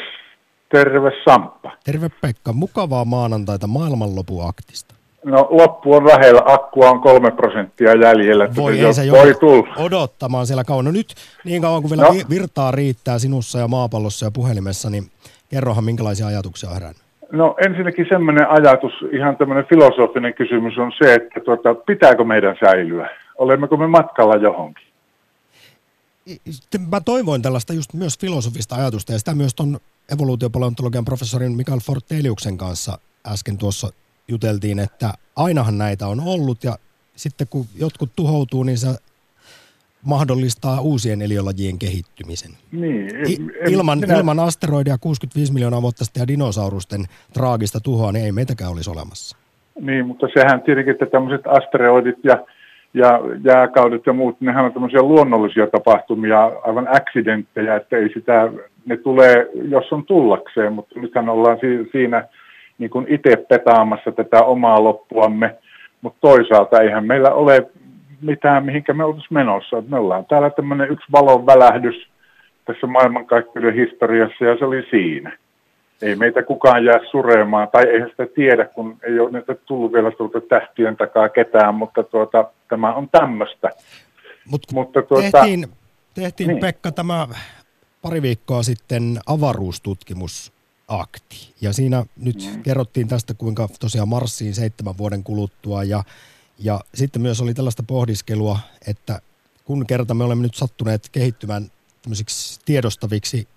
[0.71, 1.71] terve Samppa.
[1.83, 2.53] Terve Pekka.
[2.53, 4.98] Mukavaa maanantaita maailmanlopuaktista.
[5.25, 8.49] No loppu on lähellä, akkua on kolme prosenttia jäljellä.
[8.55, 9.75] Voi, ei se voi tulla.
[9.77, 10.85] odottamaan siellä kauan.
[10.85, 12.29] No nyt niin kauan kuin vielä no.
[12.29, 15.03] virtaa riittää sinussa ja maapallossa ja puhelimessa, niin
[15.49, 17.01] kerrohan minkälaisia ajatuksia on herännyt.
[17.31, 23.09] No ensinnäkin semmoinen ajatus, ihan tämmöinen filosofinen kysymys on se, että tuota, pitääkö meidän säilyä?
[23.37, 24.85] Olemmeko me matkalla johonkin?
[26.91, 29.79] Mä toivoin tällaista just myös filosofista ajatusta ja sitä myös tuon
[30.13, 32.97] evoluutiopaleontologian professorin Mikael Forteliuksen kanssa
[33.27, 33.89] äsken tuossa
[34.29, 36.75] juteltiin, että ainahan näitä on ollut ja
[37.15, 38.87] sitten kun jotkut tuhoutuu, niin se
[40.05, 42.51] mahdollistaa uusien eliölajien kehittymisen.
[42.71, 44.15] Niin, en, ilman, minä...
[44.15, 49.37] ilman asteroidia 65 miljoonaa vuotta sitten ja dinosaurusten traagista tuhoa, niin ei meitäkään olisi olemassa.
[49.81, 52.45] Niin, mutta sehän tietenkin, että tämmöiset asteroidit ja,
[52.93, 58.51] ja jääkaudet ja muut, nehän on tämmöisiä luonnollisia tapahtumia, aivan accidenttejä, että ei sitä,
[58.85, 61.57] ne tulee, jos on tullakseen, mutta nythän ollaan
[61.91, 62.27] siinä
[62.79, 65.55] niin kuin itse petaamassa tätä omaa loppuamme,
[66.01, 67.69] mutta toisaalta eihän meillä ole
[68.21, 69.83] mitään, mihinkä me oltaisiin menossa.
[69.87, 71.95] Me ollaan täällä tämmöinen yksi valon välähdys
[72.65, 75.37] tässä maailmankaikkeuden historiassa ja se oli siinä.
[76.01, 80.11] Ei meitä kukaan jää suremaan, tai ei sitä tiedä, kun ei ole näitä tullut vielä
[80.11, 83.69] tuolta tähtien takaa ketään, mutta tuota, tämä on tämmöistä.
[84.51, 85.67] Mut mutta tuota, tehtiin,
[86.13, 86.59] tehtiin niin.
[86.59, 87.27] Pekka tämä
[88.01, 90.58] pari viikkoa sitten avaruustutkimus
[90.89, 91.53] akti.
[91.61, 92.63] Ja siinä nyt mm.
[92.63, 96.03] kerrottiin tästä, kuinka tosiaan Marsiin seitsemän vuoden kuluttua ja,
[96.59, 99.21] ja sitten myös oli tällaista pohdiskelua, että
[99.65, 101.71] kun kerta me olemme nyt sattuneet kehittymään
[102.01, 103.47] tämmöisiksi tiedostaviksi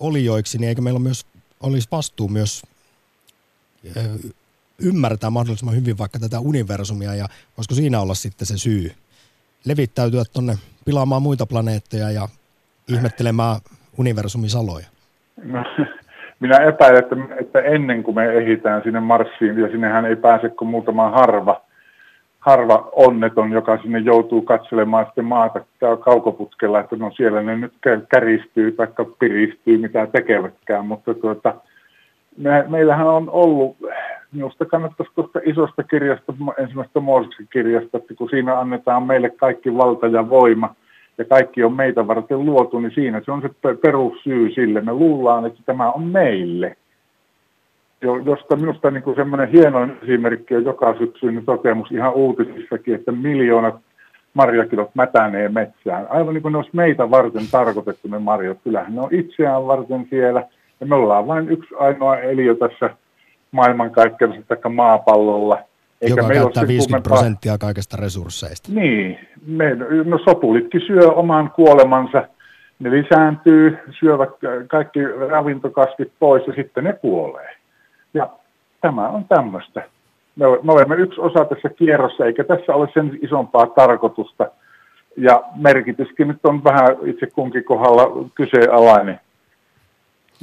[0.00, 1.26] olijoiksi, niin eikö meillä myös
[1.60, 2.62] olisi vastuu myös
[3.96, 4.18] ö,
[4.78, 8.94] ymmärtää mahdollisimman hyvin vaikka tätä universumia ja voisiko siinä olla sitten se syy
[9.64, 12.28] levittäytyä tuonne pilaamaan muita planeettoja ja
[12.88, 13.60] ihmettelemään
[13.98, 14.86] universumin saloja?
[15.44, 15.64] No,
[16.40, 20.68] minä epäilen, että, että ennen kuin me ehitään sinne Marsiin, ja sinnehän ei pääse kuin
[20.68, 21.60] muutama harva,
[22.38, 25.60] harva onneton, joka sinne joutuu katselemaan sitten maata
[26.00, 27.72] kaukoputkella, että no siellä ne nyt
[28.08, 28.86] käristyy tai
[29.18, 31.54] piristyy, mitä tekevätkään, mutta tuota,
[32.36, 33.76] me, meillähän on ollut,
[34.32, 40.06] minusta kannattaisi tuosta isosta kirjasta, ensimmäisestä Mooseksen kirjasta, että kun siinä annetaan meille kaikki valta
[40.06, 40.74] ja voima,
[41.20, 44.80] ja kaikki on meitä varten luotu, niin siinä se on se perussyy sille.
[44.80, 46.76] Me luullaan, että tämä on meille.
[48.24, 53.74] Josta minusta niin semmoinen hienoin esimerkki on joka syksyinen toteamus ihan uutisissakin, että miljoonat
[54.34, 56.06] marjakilot mätänee metsään.
[56.10, 58.58] Aivan niin kuin ne olisi meitä varten tarkoitettu ne marjat.
[58.64, 60.44] Kyllähän ne on itseään varten siellä.
[60.80, 62.90] Ja me ollaan vain yksi ainoa eliö tässä
[63.50, 65.58] maailmankaikkeudessa tai maapallolla.
[66.00, 67.10] Eikä Joka käyttää 50 kummempaa...
[67.10, 68.72] prosenttia kaikesta resursseista.
[68.72, 69.18] Niin.
[69.46, 69.74] Me,
[70.04, 72.28] no sopulitkin syö oman kuolemansa.
[72.78, 74.30] Ne lisääntyy, syövät
[74.68, 77.56] kaikki ravintokasvit pois ja sitten ne kuolee.
[78.14, 78.30] Ja
[78.80, 79.82] tämä on tämmöistä
[80.40, 84.50] me, me olemme yksi osa tässä kierrossa, eikä tässä ole sen isompaa tarkoitusta.
[85.16, 89.20] Ja merkityskin nyt on vähän itse kunkin kohdalla kyseenalainen.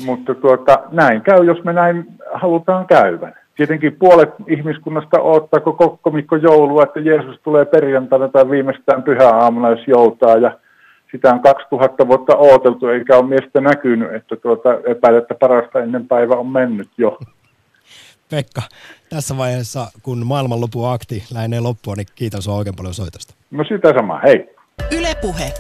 [0.06, 3.34] Mutta tuota, näin käy, jos me näin halutaan käyvän.
[3.58, 9.88] Tietenkin puolet ihmiskunnasta odottaa koko komikko joulua, että Jeesus tulee perjantaina tai viimeistään pyhäaamuna, jos
[9.88, 10.38] joutaa.
[10.38, 10.60] Ja
[11.12, 16.08] sitä on 2000 vuotta odoteltu, eikä ole miestä näkynyt, että tuota, epäilet, että parasta ennen
[16.08, 17.20] päivä on mennyt jo.
[18.30, 18.62] Pekka,
[19.10, 23.34] tässä vaiheessa, kun maailmanlopun akti lähenee loppua, niin kiitos oikein paljon soitosta.
[23.52, 24.56] No sitä sama, hei.
[24.92, 25.54] Ylepuhe.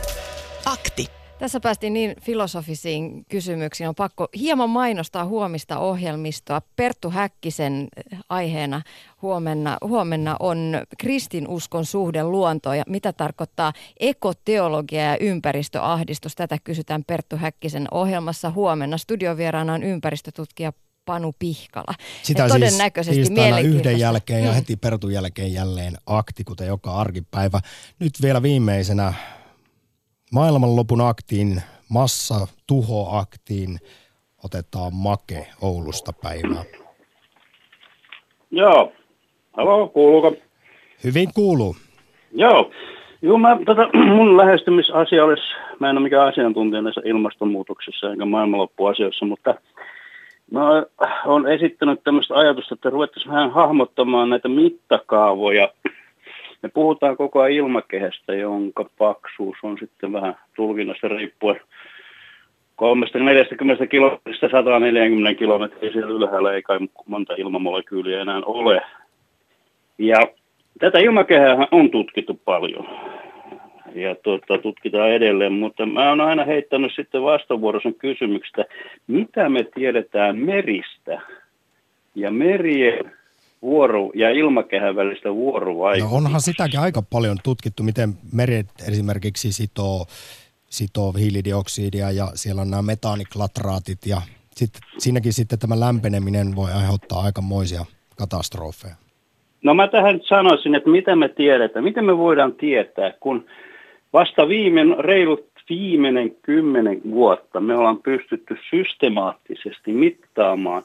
[0.65, 1.16] Akti.
[1.39, 3.89] Tässä päästiin niin filosofisiin kysymyksiin.
[3.89, 6.61] On pakko hieman mainostaa huomista ohjelmistoa.
[6.75, 7.87] Perttu Häkkisen
[8.29, 8.81] aiheena
[9.21, 16.35] huomenna, huomenna on kristinuskon suhde luontoon ja mitä tarkoittaa ekoteologia ja ympäristöahdistus.
[16.35, 18.97] Tätä kysytään Perttu Häkkisen ohjelmassa huomenna.
[18.97, 20.73] Studiovieraana on ympäristötutkija
[21.05, 21.93] Panu Pihkala.
[22.23, 23.33] Sitä ja siis todennäköisesti
[23.63, 24.55] yhden jälkeen ja mm.
[24.55, 27.59] heti perutun jälkeen jälleen akti, kuten joka arkipäivä.
[27.99, 29.13] Nyt vielä viimeisenä
[30.31, 33.77] maailmanlopun aktiin, massa tuhoaktiin
[34.45, 36.63] otetaan Make Oulusta päivää.
[38.51, 38.91] Joo.
[39.57, 40.35] Halo, kuuluuko?
[41.03, 41.75] Hyvin kuuluu.
[42.31, 42.71] Joo.
[43.21, 45.43] Joo, mä, tota, mun lähestymisasia olisi,
[45.79, 49.55] mä en ole mikään asiantuntija näissä ilmastonmuutoksissa enkä maailmanloppuasioissa, mutta
[50.51, 50.85] Mä
[51.25, 55.73] olen esittänyt tämmöistä ajatusta, että ruvettaisiin vähän hahmottamaan näitä mittakaavoja.
[56.67, 61.59] Me puhutaan koko ajan ilmakehästä, jonka paksuus on sitten vähän tulkinnasta riippuen
[62.75, 68.81] 340 kilometristä 140 kilometriä siellä ylhäällä ei kai monta ilmamolekyyliä enää ole.
[69.97, 70.17] Ja
[70.79, 72.87] tätä ilmakehää on tutkittu paljon
[73.95, 78.65] ja tuota, tutkitaan edelleen, mutta mä oon aina heittänyt sitten vastavuoroisen kysymyksestä,
[79.07, 81.21] mitä me tiedetään meristä
[82.15, 83.16] ja merien
[83.61, 86.19] vuoro- ja ilmakehän välistä vuorovaikutusta.
[86.19, 90.05] No onhan sitäkin aika paljon tutkittu, miten meret esimerkiksi sitoo,
[90.69, 94.21] sitoo hiilidioksidia ja siellä on nämä metaaniklatraatit ja
[94.55, 97.85] sitten, siinäkin sitten tämä lämpeneminen voi aiheuttaa aikamoisia
[98.17, 98.95] katastrofeja.
[99.63, 103.45] No mä tähän sanoisin, että mitä me tiedetään, miten me voidaan tietää, kun
[104.13, 110.83] Vasta viime, reilut viimeinen kymmenen vuotta me ollaan pystytty systemaattisesti mittaamaan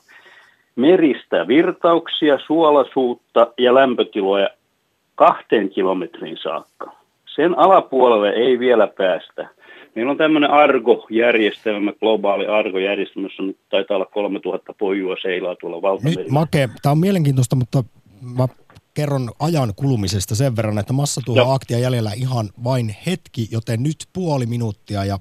[0.76, 4.48] meristä virtauksia, suolasuutta ja lämpötiloja
[5.14, 6.92] kahteen kilometriin saakka.
[7.34, 9.48] Sen alapuolelle ei vielä päästä.
[9.94, 16.22] Meillä on tämmöinen Argo-järjestelmä, globaali Argo-järjestelmä, jossa nyt taitaa olla 3000 pojua seilaa tuolla valtamerillä.
[16.22, 17.84] Nyt Make, tämä on mielenkiintoista, mutta
[18.36, 18.48] mä
[18.94, 25.04] kerron ajan kulumisesta sen verran, että massatuhoaktia jäljellä ihan vain hetki, joten nyt puoli minuuttia
[25.04, 25.18] ja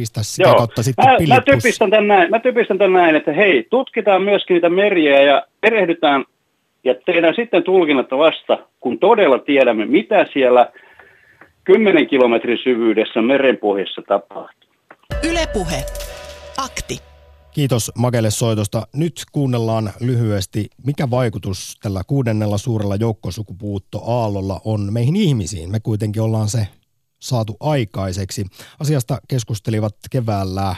[0.00, 0.56] pistä sitä Joo.
[0.56, 4.54] kautta sitten mä, mä, typistän tämän näin, mä typistän tämän näin, että hei, tutkitaan myöskin
[4.54, 6.24] niitä meriä ja perehdytään
[6.84, 10.72] ja tehdään sitten tulkinnat vasta, kun todella tiedämme, mitä siellä
[11.64, 14.70] 10 kilometrin syvyydessä merenpohjassa tapahtuu.
[15.30, 15.84] Ylepuhe.
[16.64, 16.98] Akti.
[17.54, 18.86] Kiitos Makelle soitosta.
[18.94, 25.70] Nyt kuunnellaan lyhyesti, mikä vaikutus tällä kuudennella suurella joukkosukupuuttoaallolla on meihin ihmisiin.
[25.70, 26.79] Me kuitenkin ollaan se
[27.20, 28.46] saatu aikaiseksi.
[28.78, 30.76] Asiasta keskustelivat keväällä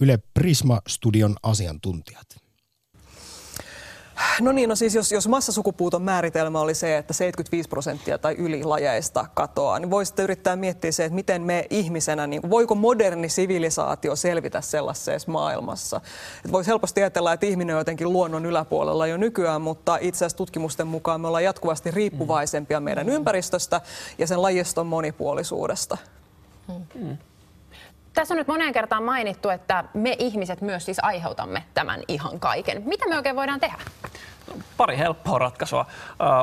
[0.00, 2.43] Yle Prisma-studion asiantuntijat.
[4.40, 8.64] No niin, no siis jos, jos massasukupuuton määritelmä oli se, että 75 prosenttia tai yli
[8.64, 14.16] lajeista katoaa, niin voisitte yrittää miettiä se, että miten me ihmisenä, niin voiko moderni sivilisaatio
[14.16, 15.96] selvitä sellaisessa maailmassa.
[16.36, 20.36] Että voisi helposti ajatella, että ihminen on jotenkin luonnon yläpuolella jo nykyään, mutta itse asiassa
[20.36, 23.80] tutkimusten mukaan me ollaan jatkuvasti riippuvaisempia meidän ympäristöstä
[24.18, 25.98] ja sen lajiston monipuolisuudesta.
[26.94, 27.16] Hmm.
[28.14, 32.82] Tässä on nyt moneen kertaan mainittu, että me ihmiset myös siis aiheutamme tämän ihan kaiken.
[32.86, 33.76] Mitä me oikein voidaan tehdä?
[34.76, 35.86] Pari helppoa ratkaisua.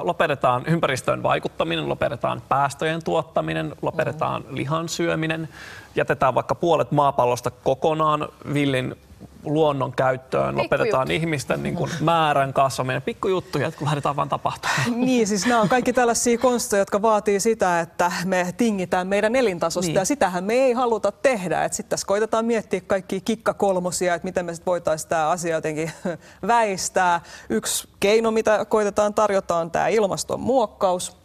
[0.02, 5.50] Lopetetaan ympäristöön vaikuttaminen, lopetetaan päästöjen tuottaminen, lopetetaan lihan syöminen,
[5.96, 8.96] jätetään vaikka puolet maapallosta kokonaan villin
[9.44, 13.02] luonnon käyttöön, lopetetaan ihmisten niin kuin, määrän kasvaminen.
[13.02, 14.82] Pikkujuttuja, kun lähdetään vaan tapahtumaan.
[15.06, 19.88] Niin, siis nämä on kaikki tällaisia konsteja, jotka vaatii sitä, että me tingitään meidän elintasosta
[19.88, 19.96] niin.
[19.96, 21.68] ja sitähän me ei haluta tehdä.
[21.72, 25.92] Sitten tässä koitetaan miettiä kaikki kikkakolmosia, että miten me sitten voitaisiin tämä asia jotenkin
[26.48, 27.22] väistää.
[27.50, 31.22] Yksi keino, mitä koitetaan tarjota, on tämä ilmastonmuokkaus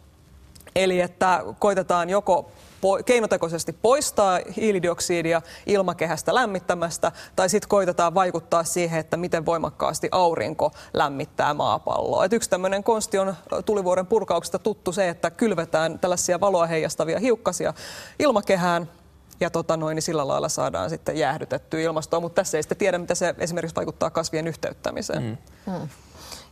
[0.77, 2.51] Eli että koitetaan joko
[3.05, 11.53] keinotekoisesti poistaa hiilidioksidia ilmakehästä lämmittämästä, tai sitten koitetaan vaikuttaa siihen, että miten voimakkaasti aurinko lämmittää
[11.53, 12.25] maapalloa.
[12.25, 13.35] Et yksi tämmöinen konsti on
[13.65, 17.73] tulivuoren purkauksesta tuttu se, että kylvetään tällaisia valoa heijastavia hiukkasia
[18.19, 18.89] ilmakehään,
[19.39, 22.97] ja tota noin, niin sillä lailla saadaan sitten jäähdytettyä ilmastoa, mutta tässä ei sitten tiedä,
[22.97, 25.23] mitä se esimerkiksi vaikuttaa kasvien yhteyttämiseen.
[25.23, 25.73] Mm.
[25.73, 25.87] Mm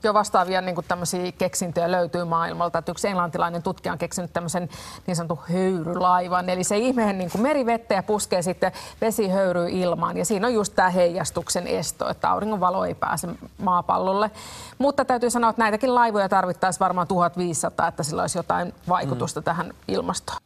[0.08, 2.80] jo vastaavia niin kuin tämmöisiä keksintöjä löytyy maailmalta.
[2.80, 4.70] Että yksi englantilainen tutkija on keksinyt tämmöisen
[5.08, 6.50] niin sanotun höyrylaivan.
[6.50, 10.18] Eli se ihmeen niin kuin merivettä ja puskee sitten vesihöyryy ilmaan.
[10.18, 13.28] Ja siinä on just tämä heijastuksen esto, että auringon valo ei pääse
[13.58, 14.32] maapallolle.
[14.78, 19.44] Mutta täytyy sanoa, että näitäkin laivoja tarvittaisiin varmaan 1500, että sillä olisi jotain vaikutusta mm.
[19.44, 20.38] tähän ilmastoon.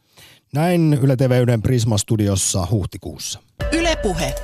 [0.52, 3.40] Näin Yle TV Ylen Prisma-studiossa huhtikuussa.
[3.72, 4.34] Ylepuhe.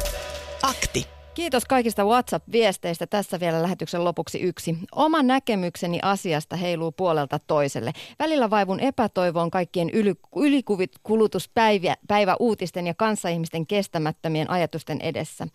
[0.62, 1.15] Akti.
[1.36, 3.06] Kiitos kaikista WhatsApp-viesteistä.
[3.06, 4.76] Tässä vielä lähetyksen lopuksi yksi.
[4.92, 7.92] Oma näkemykseni asiasta heiluu puolelta toiselle.
[8.18, 15.48] Välillä vaivun epätoivoon kaikkien yli, ylikulutuspäivä päivä uutisten ja kanssaihmisten kestämättömien ajatusten edessä.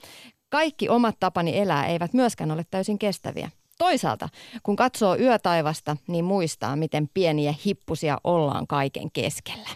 [0.49, 3.49] Kaikki omat tapani elää eivät myöskään ole täysin kestäviä.
[3.77, 4.29] Toisaalta,
[4.63, 9.69] kun katsoo yötaivasta, niin muistaa, miten pieniä hippusia ollaan kaiken keskellä.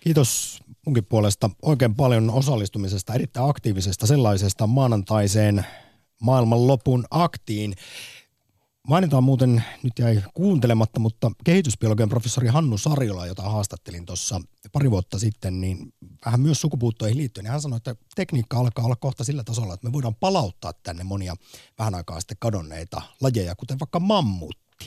[0.00, 5.66] Kiitos munkin puolesta oikein paljon osallistumisesta, erittäin aktiivisesta sellaisesta maanantaiseen
[6.22, 7.74] maailmanlopun aktiin.
[8.88, 14.40] Mainitaan muuten, nyt jäi kuuntelematta, mutta kehitysbiologian professori Hannu Sarjola, jota haastattelin tuossa
[14.72, 15.92] pari vuotta sitten, niin
[16.24, 17.44] vähän myös sukupuuttoihin liittyen.
[17.44, 21.04] Niin hän sanoi, että tekniikka alkaa olla kohta sillä tasolla, että me voidaan palauttaa tänne
[21.04, 21.36] monia
[21.78, 24.63] vähän aikaa sitten kadonneita lajeja, kuten vaikka mammut